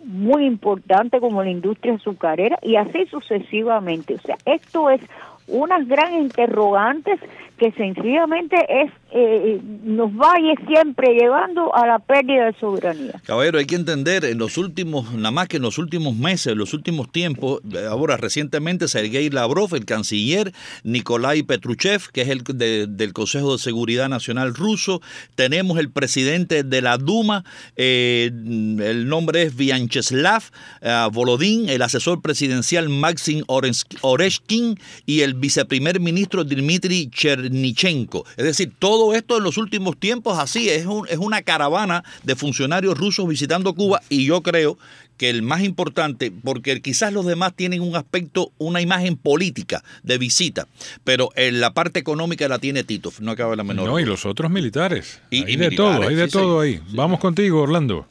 muy 0.03 0.45
importantes 0.45 1.19
como 1.19 1.43
la 1.43 1.49
industria 1.49 1.95
azucarera 1.95 2.59
y 2.61 2.75
así 2.75 3.05
sucesivamente. 3.07 4.15
O 4.15 4.19
sea, 4.19 4.37
esto 4.45 4.89
es 4.89 5.01
unas 5.47 5.87
gran 5.87 6.13
interrogantes 6.13 7.19
que 7.57 7.71
sencillamente 7.71 8.57
es 8.69 8.91
eh, 9.17 9.61
nos 9.83 10.13
vaya 10.13 10.55
siempre 10.67 11.13
llevando 11.13 11.73
a 11.73 11.87
la 11.87 11.99
pérdida 11.99 12.47
de 12.47 12.53
soberanía. 12.59 13.13
Caballero, 13.23 13.59
hay 13.59 13.65
que 13.65 13.75
entender, 13.75 14.25
en 14.25 14.37
los 14.37 14.57
últimos, 14.57 15.13
nada 15.13 15.31
más 15.31 15.47
que 15.47 15.55
en 15.55 15.63
los 15.63 15.77
últimos 15.77 16.17
meses, 16.17 16.47
en 16.47 16.57
los 16.57 16.73
últimos 16.73 17.09
tiempos, 17.09 17.61
ahora 17.89 18.17
recientemente 18.17 18.89
Sergei 18.89 19.29
Lavrov, 19.29 19.73
el 19.73 19.85
canciller, 19.85 20.51
Nikolai 20.83 21.43
Petruchev, 21.43 22.09
que 22.11 22.23
es 22.23 22.27
el 22.27 22.43
del 22.43 23.13
Consejo 23.13 23.53
de 23.53 23.59
Seguridad 23.59 24.09
Nacional 24.09 24.53
ruso, 24.53 25.01
tenemos 25.35 25.79
el 25.79 25.89
presidente 25.89 26.63
de 26.63 26.81
la 26.81 26.97
Duma, 26.97 27.45
eh, 27.77 28.31
el 28.33 29.07
nombre 29.07 29.43
es 29.43 29.55
Vyacheslav 29.55 30.43
eh, 30.81 31.07
Volodin, 31.13 31.69
el 31.69 31.83
asesor 31.83 32.21
presidencial 32.21 32.89
Maxim 32.89 33.45
Oreshkin 33.47 34.77
y 35.05 35.21
el 35.21 35.34
viceprimer 35.39 35.99
ministro 35.99 36.43
Dmitry 36.43 37.09
Chernichenko. 37.09 38.25
Es 38.37 38.45
decir, 38.45 38.71
todo 38.77 39.13
esto 39.13 39.37
en 39.37 39.43
los 39.43 39.57
últimos 39.57 39.97
tiempos 39.97 40.37
así, 40.37 40.69
es, 40.69 40.85
es 41.09 41.17
una 41.17 41.41
caravana 41.41 42.03
de 42.23 42.35
funcionarios 42.35 42.97
rusos 42.97 43.27
visitando 43.27 43.73
Cuba 43.73 44.01
y 44.09 44.25
yo 44.25 44.41
creo 44.41 44.77
que 45.17 45.29
el 45.29 45.41
más 45.41 45.63
importante, 45.63 46.31
porque 46.43 46.81
quizás 46.81 47.13
los 47.13 47.25
demás 47.25 47.53
tienen 47.55 47.81
un 47.81 47.95
aspecto, 47.95 48.51
una 48.57 48.81
imagen 48.81 49.15
política 49.15 49.83
de 50.03 50.17
visita, 50.17 50.67
pero 51.03 51.29
en 51.35 51.61
la 51.61 51.73
parte 51.73 51.99
económica 51.99 52.47
la 52.47 52.59
tiene 52.59 52.83
Tito, 52.83 53.11
no 53.21 53.31
acaba 53.31 53.55
la 53.55 53.63
menor. 53.63 53.87
No, 53.87 53.99
y 53.99 54.05
los 54.05 54.25
otros 54.25 54.51
militares. 54.51 55.21
Y, 55.29 55.45
hay 55.45 55.55
de 55.55 55.71
todo, 55.71 56.07
hay 56.07 56.15
de 56.15 56.27
todo 56.27 56.59
ahí. 56.59 56.79
Vamos 56.93 57.19
contigo, 57.19 57.61
Orlando. 57.61 58.05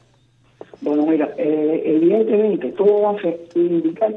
Bueno, 0.81 1.05
mira, 1.05 1.29
eh, 1.37 1.81
evidentemente 1.85 2.71
todo 2.73 3.01
va 3.01 3.11
a 3.11 3.59
indicar 3.59 4.13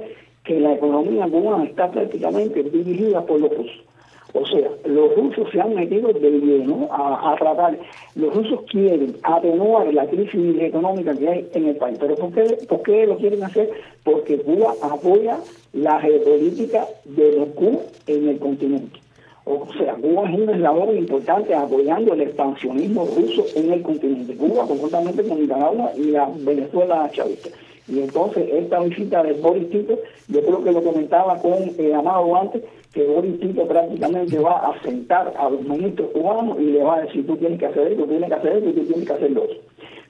que 0.49 0.59
la 0.59 0.73
economía 0.73 1.29
cubana 1.29 1.65
está 1.65 1.91
prácticamente 1.91 2.63
dirigida 2.63 3.21
por 3.27 3.39
los 3.39 3.55
rusos. 3.55 3.85
O 4.33 4.47
sea, 4.47 4.71
los 4.87 5.15
rusos 5.15 5.47
se 5.53 5.61
han 5.61 5.75
metido 5.75 6.11
de 6.11 6.31
lleno 6.31 6.89
a, 6.91 7.37
tratar. 7.39 7.79
Los 8.15 8.35
rusos 8.35 8.61
quieren 8.71 9.15
atenuar 9.23 9.93
la 9.93 10.07
crisis 10.07 10.61
económica 10.61 11.15
que 11.15 11.29
hay 11.29 11.49
en 11.53 11.69
el 11.69 11.77
país. 11.77 11.99
¿Pero 12.01 12.15
por 12.15 12.33
qué, 12.33 12.45
por 12.67 12.83
qué 12.83 13.07
lo 13.07 13.19
quieren 13.19 13.45
hacer? 13.45 13.71
Porque 14.05 14.39
Cuba 14.39 14.73
apoya 14.83 15.39
la 15.75 16.01
geopolítica 16.01 16.87
de 17.05 17.37
Moscú 17.39 17.81
en 18.07 18.29
el 18.29 18.39
continente. 18.39 18.99
O 19.45 19.67
sea, 19.79 19.95
Cuba 19.95 20.31
es 20.31 20.39
un 20.39 20.49
eslabón 20.49 20.97
importante 20.97 21.55
apoyando 21.55 22.15
el 22.15 22.23
expansionismo 22.23 23.07
ruso 23.07 23.45
en 23.55 23.73
el 23.73 23.83
continente. 23.83 24.35
Cuba, 24.35 24.67
conjuntamente 24.67 25.25
con 25.25 25.41
Nicaragua 25.41 25.93
y 25.97 26.05
la 26.11 26.31
Venezuela 26.39 27.11
chavista. 27.13 27.51
Y 27.89 28.01
entonces 28.01 28.49
esta 28.53 28.81
visita 28.81 29.23
de 29.23 29.33
Boris 29.35 29.71
Tito, 29.71 29.99
yo 30.29 30.41
creo 30.43 30.63
que 30.63 30.73
lo 30.73 30.83
comentaba 30.83 31.39
con 31.39 31.55
eh, 31.79 31.95
Amado 31.95 32.37
antes, 32.37 32.63
que 32.93 33.05
Boris 33.05 33.41
Tito 33.41 33.67
prácticamente 33.67 34.39
va 34.39 34.59
a 34.59 34.83
sentar 34.83 35.33
a 35.37 35.49
los 35.51 35.63
ministros 35.63 36.11
cubanos 36.11 36.59
y 36.61 36.65
le 36.65 36.83
va 36.83 36.97
a 36.97 37.01
decir 37.03 37.27
tú 37.27 37.37
tienes 37.37 37.59
que 37.59 37.67
hacer 37.67 37.93
esto, 37.93 38.05
tienes 38.05 38.29
que 38.29 38.35
hacer 38.35 38.57
esto 38.57 38.71
y 38.71 38.73
tú 38.73 38.85
tienes 38.85 39.07
que 39.07 39.13
hacer 39.13 39.31
lo. 39.31 39.43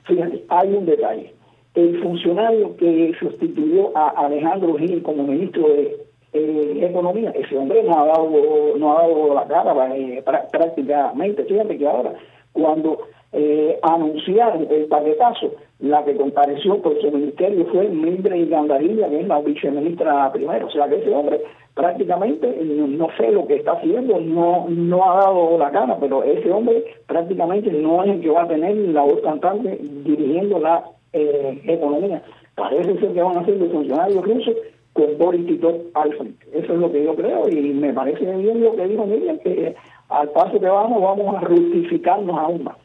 Fíjate, 0.05 0.45
hay 0.49 0.73
un 0.73 0.87
detalle. 0.87 1.35
El 1.75 2.03
funcionario 2.03 2.77
que 2.77 3.12
sustituyó 3.21 3.97
a 3.97 4.09
Alejandro 4.27 4.75
Gil 4.79 5.03
como 5.03 5.23
ministro 5.23 5.69
de 5.69 6.09
eh, 6.33 6.87
Economía, 6.91 7.31
ese 7.31 7.57
hombre 7.57 7.83
no 7.83 7.99
ha 7.99 8.07
dado, 8.07 8.31
no 8.77 8.99
ha 8.99 9.03
dado 9.03 9.35
la 9.35 9.47
cara 9.47 9.97
eh, 9.97 10.23
prácticamente. 10.51 11.45
Fíjate 11.45 11.79
que 11.79 11.87
ahora, 11.87 12.14
cuando 12.53 12.99
eh, 13.33 13.79
anunciaron 13.83 14.67
el 14.71 14.87
paquetazo, 14.87 15.53
la 15.81 16.05
que 16.05 16.17
compareció 16.17 16.83
por 16.83 17.01
su 17.01 17.11
ministerio 17.11 17.67
fue 17.67 17.88
Mildred 17.88 18.51
Gandarilla, 18.51 19.09
que 19.09 19.21
es 19.21 19.29
la 19.29 19.41
viceministra 19.41 20.33
primero. 20.33 20.67
O 20.67 20.71
sea 20.71 20.88
que 20.88 20.97
ese 20.97 21.14
hombre 21.14 21.41
prácticamente, 21.75 22.61
no 22.64 23.07
sé 23.17 23.31
lo 23.31 23.47
que 23.47 23.55
está 23.55 23.73
haciendo, 23.73 24.21
no, 24.21 24.67
no 24.69 25.11
ha 25.11 25.17
dado 25.19 25.57
la 25.59 25.71
cara, 25.71 25.97
pero 26.01 26.25
ese 26.25 26.51
hombre 26.51 26.85
prácticamente 27.07 27.71
no 27.71 28.03
es 28.03 28.11
el 28.11 28.21
que 28.21 28.31
va 28.31 28.43
a 28.43 28.49
tener 28.49 28.77
la 28.77 29.03
voz 29.03 29.21
cantante 29.21 29.79
dirigiendo 29.81 30.59
la 30.59 30.85
eh, 31.12 31.61
economía. 31.64 32.21
Parece 32.57 32.99
ser 32.99 33.12
que 33.12 33.23
van 33.23 33.38
a 33.38 33.45
ser 33.45 33.57
los 33.59 33.71
funcionarios 33.71 34.25
rusos 34.25 34.57
con 34.93 35.17
Boris 35.17 35.47
Tito 35.47 35.83
al 35.95 36.12
frente. 36.14 36.47
Eso 36.53 36.73
es 36.73 36.81
lo 36.81 36.91
que 36.91 37.05
yo 37.05 37.14
creo 37.14 37.49
y 37.49 37.73
me 37.73 37.93
parece 37.93 38.25
bien 38.25 38.61
lo 38.64 38.75
que 38.75 38.88
dijo 38.88 39.07
Miriam, 39.07 39.38
que 39.38 39.77
al 40.09 40.31
paso 40.31 40.59
que 40.59 40.66
vamos, 40.66 41.03
vamos 41.03 41.37
a 41.37 41.47
justificarnos 41.47 42.38
aún 42.38 42.64
más. 42.64 42.77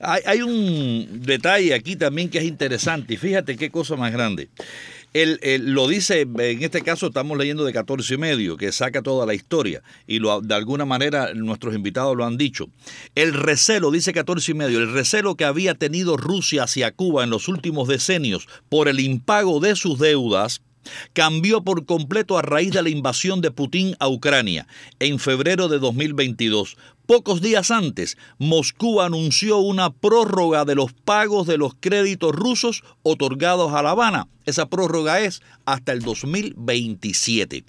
Hay, 0.00 0.42
un 0.42 1.22
detalle 1.22 1.72
aquí 1.74 1.94
también 1.94 2.28
que 2.28 2.38
es 2.38 2.44
interesante 2.44 3.14
y 3.14 3.16
fíjate 3.16 3.56
qué 3.56 3.70
cosa 3.70 3.96
más 3.96 4.12
grande. 4.12 4.48
Él, 5.12 5.38
lo 5.66 5.88
dice, 5.88 6.22
en 6.22 6.62
este 6.62 6.80
caso 6.80 7.08
estamos 7.08 7.36
leyendo 7.36 7.64
de 7.64 7.72
14 7.74 8.14
y 8.14 8.16
medio, 8.16 8.56
que 8.56 8.72
saca 8.72 9.02
toda 9.02 9.26
la 9.26 9.34
historia, 9.34 9.82
y 10.06 10.20
lo, 10.20 10.40
de 10.40 10.54
alguna 10.54 10.86
manera 10.86 11.34
nuestros 11.34 11.74
invitados 11.74 12.16
lo 12.16 12.24
han 12.24 12.38
dicho. 12.38 12.68
El 13.14 13.34
recelo, 13.34 13.90
dice 13.90 14.14
14 14.14 14.52
y 14.52 14.54
medio, 14.54 14.78
el 14.78 14.92
recelo 14.92 15.34
que 15.34 15.44
había 15.44 15.74
tenido 15.74 16.16
Rusia 16.16 16.62
hacia 16.62 16.92
Cuba 16.92 17.24
en 17.24 17.30
los 17.30 17.48
últimos 17.48 17.88
decenios 17.88 18.48
por 18.70 18.88
el 18.88 19.00
impago 19.00 19.60
de 19.60 19.76
sus 19.76 19.98
deudas, 19.98 20.62
cambió 21.12 21.62
por 21.62 21.86
completo 21.86 22.38
a 22.38 22.42
raíz 22.42 22.72
de 22.72 22.82
la 22.82 22.88
invasión 22.88 23.40
de 23.40 23.50
Putin 23.50 23.96
a 23.98 24.08
Ucrania 24.08 24.66
en 24.98 25.18
febrero 25.18 25.68
de 25.68 25.78
2022. 25.78 26.76
Pocos 27.06 27.42
días 27.42 27.70
antes, 27.70 28.16
Moscú 28.38 29.00
anunció 29.00 29.58
una 29.58 29.90
prórroga 29.90 30.64
de 30.64 30.76
los 30.76 30.92
pagos 30.92 31.46
de 31.46 31.58
los 31.58 31.74
créditos 31.78 32.32
rusos 32.32 32.84
otorgados 33.02 33.72
a 33.72 33.82
La 33.82 33.90
Habana. 33.90 34.28
Esa 34.46 34.66
prórroga 34.66 35.20
es 35.20 35.42
hasta 35.64 35.92
el 35.92 36.00
2027. 36.00 37.64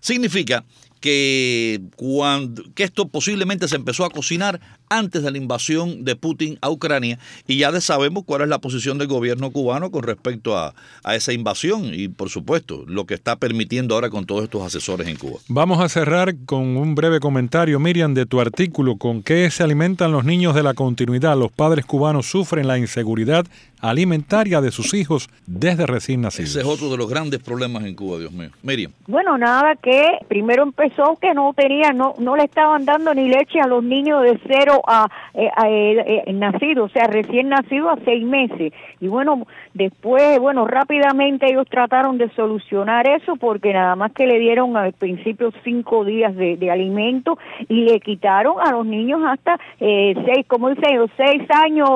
Significa 0.00 0.64
que, 1.00 1.80
cuando, 1.96 2.64
que 2.74 2.84
esto 2.84 3.08
posiblemente 3.08 3.68
se 3.68 3.76
empezó 3.76 4.04
a 4.04 4.10
cocinar 4.10 4.60
antes 4.90 5.22
de 5.22 5.30
la 5.30 5.38
invasión 5.38 6.04
de 6.04 6.16
Putin 6.16 6.58
a 6.60 6.70
Ucrania 6.70 7.18
y 7.46 7.58
ya 7.58 7.78
sabemos 7.80 8.24
cuál 8.24 8.42
es 8.42 8.48
la 8.48 8.58
posición 8.58 8.98
del 8.98 9.08
gobierno 9.08 9.50
cubano 9.50 9.90
con 9.90 10.02
respecto 10.02 10.56
a, 10.56 10.74
a, 11.04 11.14
esa 11.14 11.32
invasión 11.32 11.92
y 11.94 12.08
por 12.08 12.30
supuesto 12.30 12.84
lo 12.86 13.06
que 13.06 13.14
está 13.14 13.36
permitiendo 13.36 13.94
ahora 13.94 14.10
con 14.10 14.26
todos 14.26 14.44
estos 14.44 14.62
asesores 14.62 15.06
en 15.08 15.16
Cuba. 15.16 15.38
Vamos 15.48 15.80
a 15.80 15.88
cerrar 15.88 16.34
con 16.46 16.76
un 16.76 16.94
breve 16.94 17.20
comentario, 17.20 17.78
Miriam, 17.78 18.14
de 18.14 18.26
tu 18.26 18.40
artículo, 18.40 18.96
con 18.96 19.22
qué 19.22 19.50
se 19.50 19.62
alimentan 19.62 20.12
los 20.12 20.24
niños 20.24 20.54
de 20.54 20.62
la 20.62 20.74
continuidad. 20.74 21.36
Los 21.36 21.52
padres 21.52 21.86
cubanos 21.86 22.26
sufren 22.26 22.66
la 22.66 22.78
inseguridad 22.78 23.46
alimentaria 23.80 24.60
de 24.60 24.70
sus 24.70 24.94
hijos 24.94 25.28
desde 25.46 25.86
recién 25.86 26.22
nacidos. 26.22 26.50
Ese 26.50 26.60
es 26.60 26.66
otro 26.66 26.90
de 26.90 26.96
los 26.96 27.08
grandes 27.08 27.40
problemas 27.40 27.84
en 27.84 27.94
Cuba, 27.94 28.18
Dios 28.18 28.32
mío. 28.32 28.50
Miriam. 28.62 28.92
Bueno, 29.06 29.38
nada 29.38 29.76
que 29.76 30.18
primero 30.28 30.62
empezó 30.62 31.16
que 31.20 31.32
no 31.34 31.52
tenía, 31.54 31.92
no, 31.92 32.14
no 32.18 32.36
le 32.36 32.44
estaban 32.44 32.84
dando 32.84 33.14
ni 33.14 33.28
leche 33.28 33.60
a 33.60 33.66
los 33.66 33.84
niños 33.84 34.22
de 34.22 34.40
cero 34.46 34.77
a, 34.86 35.08
eh, 35.34 35.50
eh, 35.64 36.22
eh, 36.26 36.32
nacido, 36.32 36.84
o 36.84 36.88
sea, 36.88 37.06
recién 37.06 37.48
nacido 37.48 37.90
a 37.90 37.96
seis 38.04 38.24
meses. 38.24 38.72
Y 39.00 39.08
bueno, 39.08 39.46
después, 39.74 40.38
bueno, 40.38 40.66
rápidamente 40.66 41.46
ellos 41.46 41.66
trataron 41.68 42.18
de 42.18 42.28
solucionar 42.30 43.08
eso 43.08 43.36
porque 43.36 43.72
nada 43.72 43.96
más 43.96 44.12
que 44.12 44.26
le 44.26 44.38
dieron 44.38 44.76
al 44.76 44.92
principio 44.92 45.52
cinco 45.64 46.04
días 46.04 46.34
de, 46.36 46.68
alimento 46.68 47.38
y 47.68 47.84
le 47.84 47.98
quitaron 48.00 48.56
a 48.62 48.72
los 48.72 48.84
niños 48.84 49.22
hasta 49.26 49.58
seis, 49.78 50.46
como 50.46 50.68
dice, 50.68 50.86
seis 51.16 51.42
años, 51.50 51.88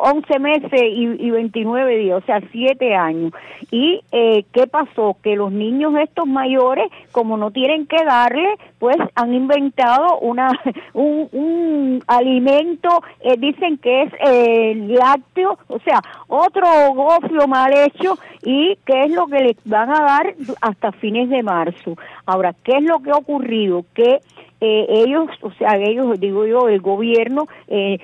once 0.00 0.38
meses 0.40 0.82
y, 0.82 1.26
y 1.26 1.30
29 1.30 1.96
días, 1.96 2.22
o 2.22 2.26
sea, 2.26 2.40
siete 2.50 2.96
años. 2.96 3.32
¿Y 3.70 4.00
qué 4.10 4.66
pasó? 4.68 5.16
Que 5.22 5.36
los 5.36 5.52
niños 5.52 5.94
estos 6.02 6.26
mayores, 6.26 6.90
como 7.12 7.36
no 7.36 7.52
tienen 7.52 7.86
que 7.86 8.04
darle, 8.04 8.48
pues 8.78 8.96
han 9.14 9.34
inventado 9.34 10.18
una 10.20 10.50
un, 10.94 11.28
un 11.32 11.77
alimento, 12.06 13.02
eh, 13.20 13.36
dicen 13.38 13.78
que 13.78 14.02
es 14.02 14.12
eh, 14.24 14.74
lácteo, 14.74 15.58
o 15.68 15.78
sea, 15.80 16.00
otro 16.28 16.66
gofio 16.94 17.46
mal 17.46 17.72
hecho 17.72 18.18
y 18.42 18.76
que 18.84 19.04
es 19.04 19.10
lo 19.10 19.26
que 19.26 19.40
les 19.40 19.56
van 19.64 19.90
a 19.90 20.00
dar 20.00 20.34
hasta 20.60 20.92
fines 20.92 21.28
de 21.28 21.42
marzo. 21.42 21.96
Ahora, 22.26 22.54
¿qué 22.64 22.72
es 22.78 22.82
lo 22.82 23.00
que 23.00 23.10
ha 23.10 23.16
ocurrido? 23.16 23.84
Que 23.94 24.20
eh, 24.60 24.86
ellos, 24.88 25.28
o 25.42 25.52
sea, 25.52 25.76
ellos, 25.76 26.18
digo 26.18 26.44
yo, 26.44 26.68
el 26.68 26.80
gobierno 26.80 27.46
eh, 27.68 27.98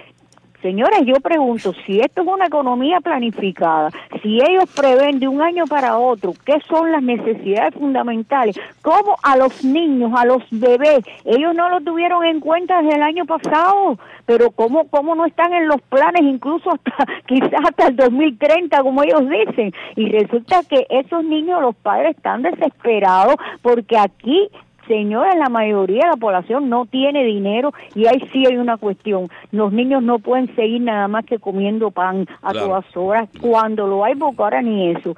Señores, 0.64 1.00
yo 1.04 1.16
pregunto, 1.16 1.74
si 1.84 2.00
esto 2.00 2.22
es 2.22 2.26
una 2.26 2.46
economía 2.46 2.98
planificada, 3.00 3.90
si 4.22 4.40
ellos 4.40 4.64
prevén 4.74 5.20
de 5.20 5.28
un 5.28 5.42
año 5.42 5.66
para 5.66 5.98
otro 5.98 6.32
qué 6.46 6.58
son 6.66 6.90
las 6.90 7.02
necesidades 7.02 7.74
fundamentales, 7.74 8.58
cómo 8.80 9.14
a 9.22 9.36
los 9.36 9.62
niños, 9.62 10.12
a 10.16 10.24
los 10.24 10.42
bebés, 10.50 11.04
ellos 11.26 11.54
no 11.54 11.68
lo 11.68 11.82
tuvieron 11.82 12.24
en 12.24 12.40
cuenta 12.40 12.80
desde 12.80 12.96
el 12.96 13.02
año 13.02 13.26
pasado, 13.26 13.98
pero 14.24 14.52
cómo, 14.52 14.88
cómo 14.88 15.14
no 15.14 15.26
están 15.26 15.52
en 15.52 15.68
los 15.68 15.82
planes 15.82 16.22
incluso 16.22 16.70
hasta 16.70 17.12
quizás 17.26 17.60
hasta 17.62 17.88
el 17.88 17.96
2030, 17.96 18.82
como 18.82 19.02
ellos 19.02 19.20
dicen. 19.28 19.70
Y 19.96 20.08
resulta 20.08 20.62
que 20.66 20.86
esos 20.88 21.24
niños, 21.24 21.60
los 21.60 21.76
padres 21.76 22.16
están 22.16 22.40
desesperados 22.40 23.36
porque 23.60 23.98
aquí 23.98 24.48
Señores, 24.86 25.34
la 25.36 25.48
mayoría 25.48 26.04
de 26.04 26.10
la 26.10 26.16
población 26.16 26.68
no 26.68 26.86
tiene 26.86 27.24
dinero 27.24 27.72
y 27.94 28.06
ahí 28.06 28.20
sí 28.32 28.44
hay 28.46 28.56
una 28.56 28.76
cuestión. 28.76 29.28
Los 29.50 29.72
niños 29.72 30.02
no 30.02 30.18
pueden 30.18 30.54
seguir 30.54 30.82
nada 30.82 31.08
más 31.08 31.24
que 31.24 31.38
comiendo 31.38 31.90
pan 31.90 32.26
a 32.42 32.52
todas 32.52 32.84
horas. 32.96 33.28
Cuando 33.40 33.86
lo 33.86 34.04
hay, 34.04 34.14
porque 34.14 34.42
ahora 34.42 34.62
ni 34.62 34.90
eso. 34.90 35.14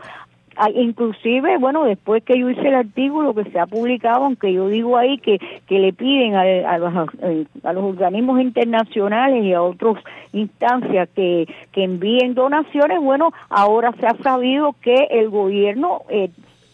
Ah, 0.58 0.70
inclusive, 0.70 1.58
bueno, 1.58 1.84
después 1.84 2.24
que 2.24 2.38
yo 2.38 2.48
hice 2.48 2.68
el 2.68 2.76
artículo 2.76 3.34
que 3.34 3.44
se 3.50 3.58
ha 3.58 3.66
publicado, 3.66 4.24
aunque 4.24 4.54
yo 4.54 4.68
digo 4.68 4.96
ahí 4.96 5.18
que, 5.18 5.38
que 5.66 5.78
le 5.78 5.92
piden 5.92 6.34
a, 6.34 6.78
los, 6.78 6.94
a 7.62 7.72
los 7.74 7.84
organismos 7.84 8.40
internacionales 8.40 9.44
y 9.44 9.52
a 9.52 9.60
otras 9.60 9.96
instancias 10.32 11.10
que, 11.14 11.46
que 11.72 11.84
envíen 11.84 12.32
donaciones, 12.32 13.00
bueno, 13.02 13.32
ahora 13.50 13.92
se 14.00 14.06
ha 14.06 14.16
sabido 14.22 14.74
que 14.80 14.94
el 15.10 15.28
gobierno 15.28 16.02
eh, 16.08 16.30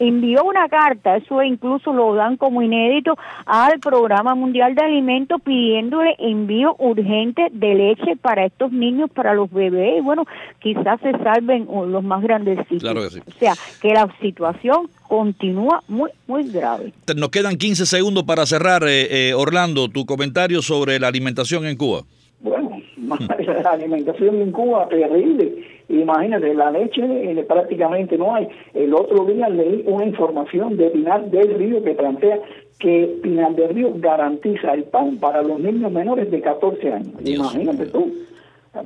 envió 0.09 0.45
una 0.45 0.69
carta, 0.69 1.17
eso 1.17 1.43
incluso 1.43 1.93
lo 1.93 2.15
dan 2.15 2.37
como 2.37 2.63
inédito, 2.63 3.17
al 3.47 3.79
Programa 3.81 4.35
Mundial 4.35 4.75
de 4.75 4.83
Alimentos 4.83 5.41
pidiéndole 5.43 6.15
envío 6.19 6.75
urgente 6.79 7.49
de 7.53 7.75
leche 7.75 8.17
para 8.21 8.47
estos 8.47 8.73
niños, 8.73 9.11
para 9.11 9.35
los 9.35 9.51
bebés, 9.51 9.99
y 9.99 10.01
bueno, 10.01 10.25
quizás 10.61 11.01
se 11.01 11.13
salven 11.13 11.69
los 11.87 12.03
más 12.03 12.23
grandecitos. 12.23 12.83
Claro 12.83 13.03
que 13.03 13.11
sí. 13.11 13.21
O 13.27 13.39
sea, 13.39 13.55
que 13.81 13.95
la 13.95 14.09
situación 14.21 14.89
continúa 15.07 15.83
muy, 15.89 16.11
muy 16.27 16.49
grave. 16.49 16.93
Nos 17.17 17.29
quedan 17.29 17.57
15 17.57 17.87
segundos 17.87 18.25
para 18.25 18.47
cerrar, 18.47 18.83
eh, 18.85 19.29
eh, 19.29 19.35
Orlando, 19.35 19.89
tu 19.89 20.07
comentario 20.07 20.63
sobre 20.63 20.99
la 20.99 21.09
alimentación 21.09 21.67
en 21.67 21.77
Cuba. 21.77 22.03
Bueno, 22.41 22.83
la 23.63 23.71
alimentación 23.71 24.41
en 24.41 24.51
Cuba 24.51 24.89
terrible 24.89 25.82
Imagínate, 25.93 26.55
la 26.55 26.71
leche 26.71 27.03
eh, 27.03 27.45
prácticamente 27.47 28.17
no 28.17 28.35
hay. 28.35 28.49
El 28.73 28.95
otro 28.95 29.27
día 29.27 29.49
leí 29.49 29.85
una 29.87 30.07
información 30.07 30.77
de 30.77 30.89
Pinar 30.89 31.31
del 31.31 31.55
Río 31.55 31.83
que 31.85 31.93
plantea 31.93 32.41
que 32.79 33.19
Pinar 33.23 33.55
del 33.55 33.75
Río 33.75 33.93
garantiza 33.97 34.73
el 34.73 34.85
pan 34.85 35.19
para 35.19 35.43
los 35.43 35.61
niños 35.61 35.93
menores 35.93 36.31
de 36.31 36.41
14 36.41 36.93
años. 36.93 37.13
Imagínate 37.25 37.87
tú. 37.87 38.11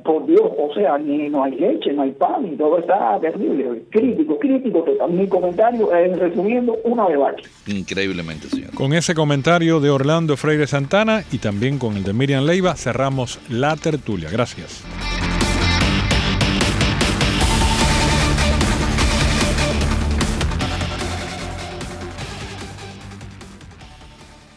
por 0.03 0.25
Dios, 0.25 0.41
o 0.41 0.73
sea, 0.73 0.97
ni 0.97 1.29
no 1.29 1.45
hay 1.45 1.55
leche, 1.55 1.93
no 1.93 2.01
hay 2.01 2.11
pan, 2.11 2.45
y 2.45 2.57
todo 2.57 2.77
está 2.77 3.17
terrible. 3.21 3.83
Crítico, 3.89 4.37
crítico 4.37 4.83
total. 4.83 5.11
Mi 5.11 5.27
comentario 5.27 5.95
es 5.95 6.19
resumiendo 6.19 6.77
una 6.83 7.07
debacle. 7.07 7.47
Increíblemente, 7.67 8.49
señor. 8.49 8.73
Con 8.73 8.93
ese 8.93 9.15
comentario 9.15 9.79
de 9.79 9.89
Orlando 9.89 10.35
Freire 10.35 10.67
Santana 10.67 11.23
y 11.31 11.37
también 11.37 11.79
con 11.79 11.95
el 11.95 12.03
de 12.03 12.11
Miriam 12.11 12.45
Leiva 12.45 12.75
cerramos 12.75 13.39
la 13.49 13.77
tertulia. 13.77 14.29
Gracias. 14.29 14.83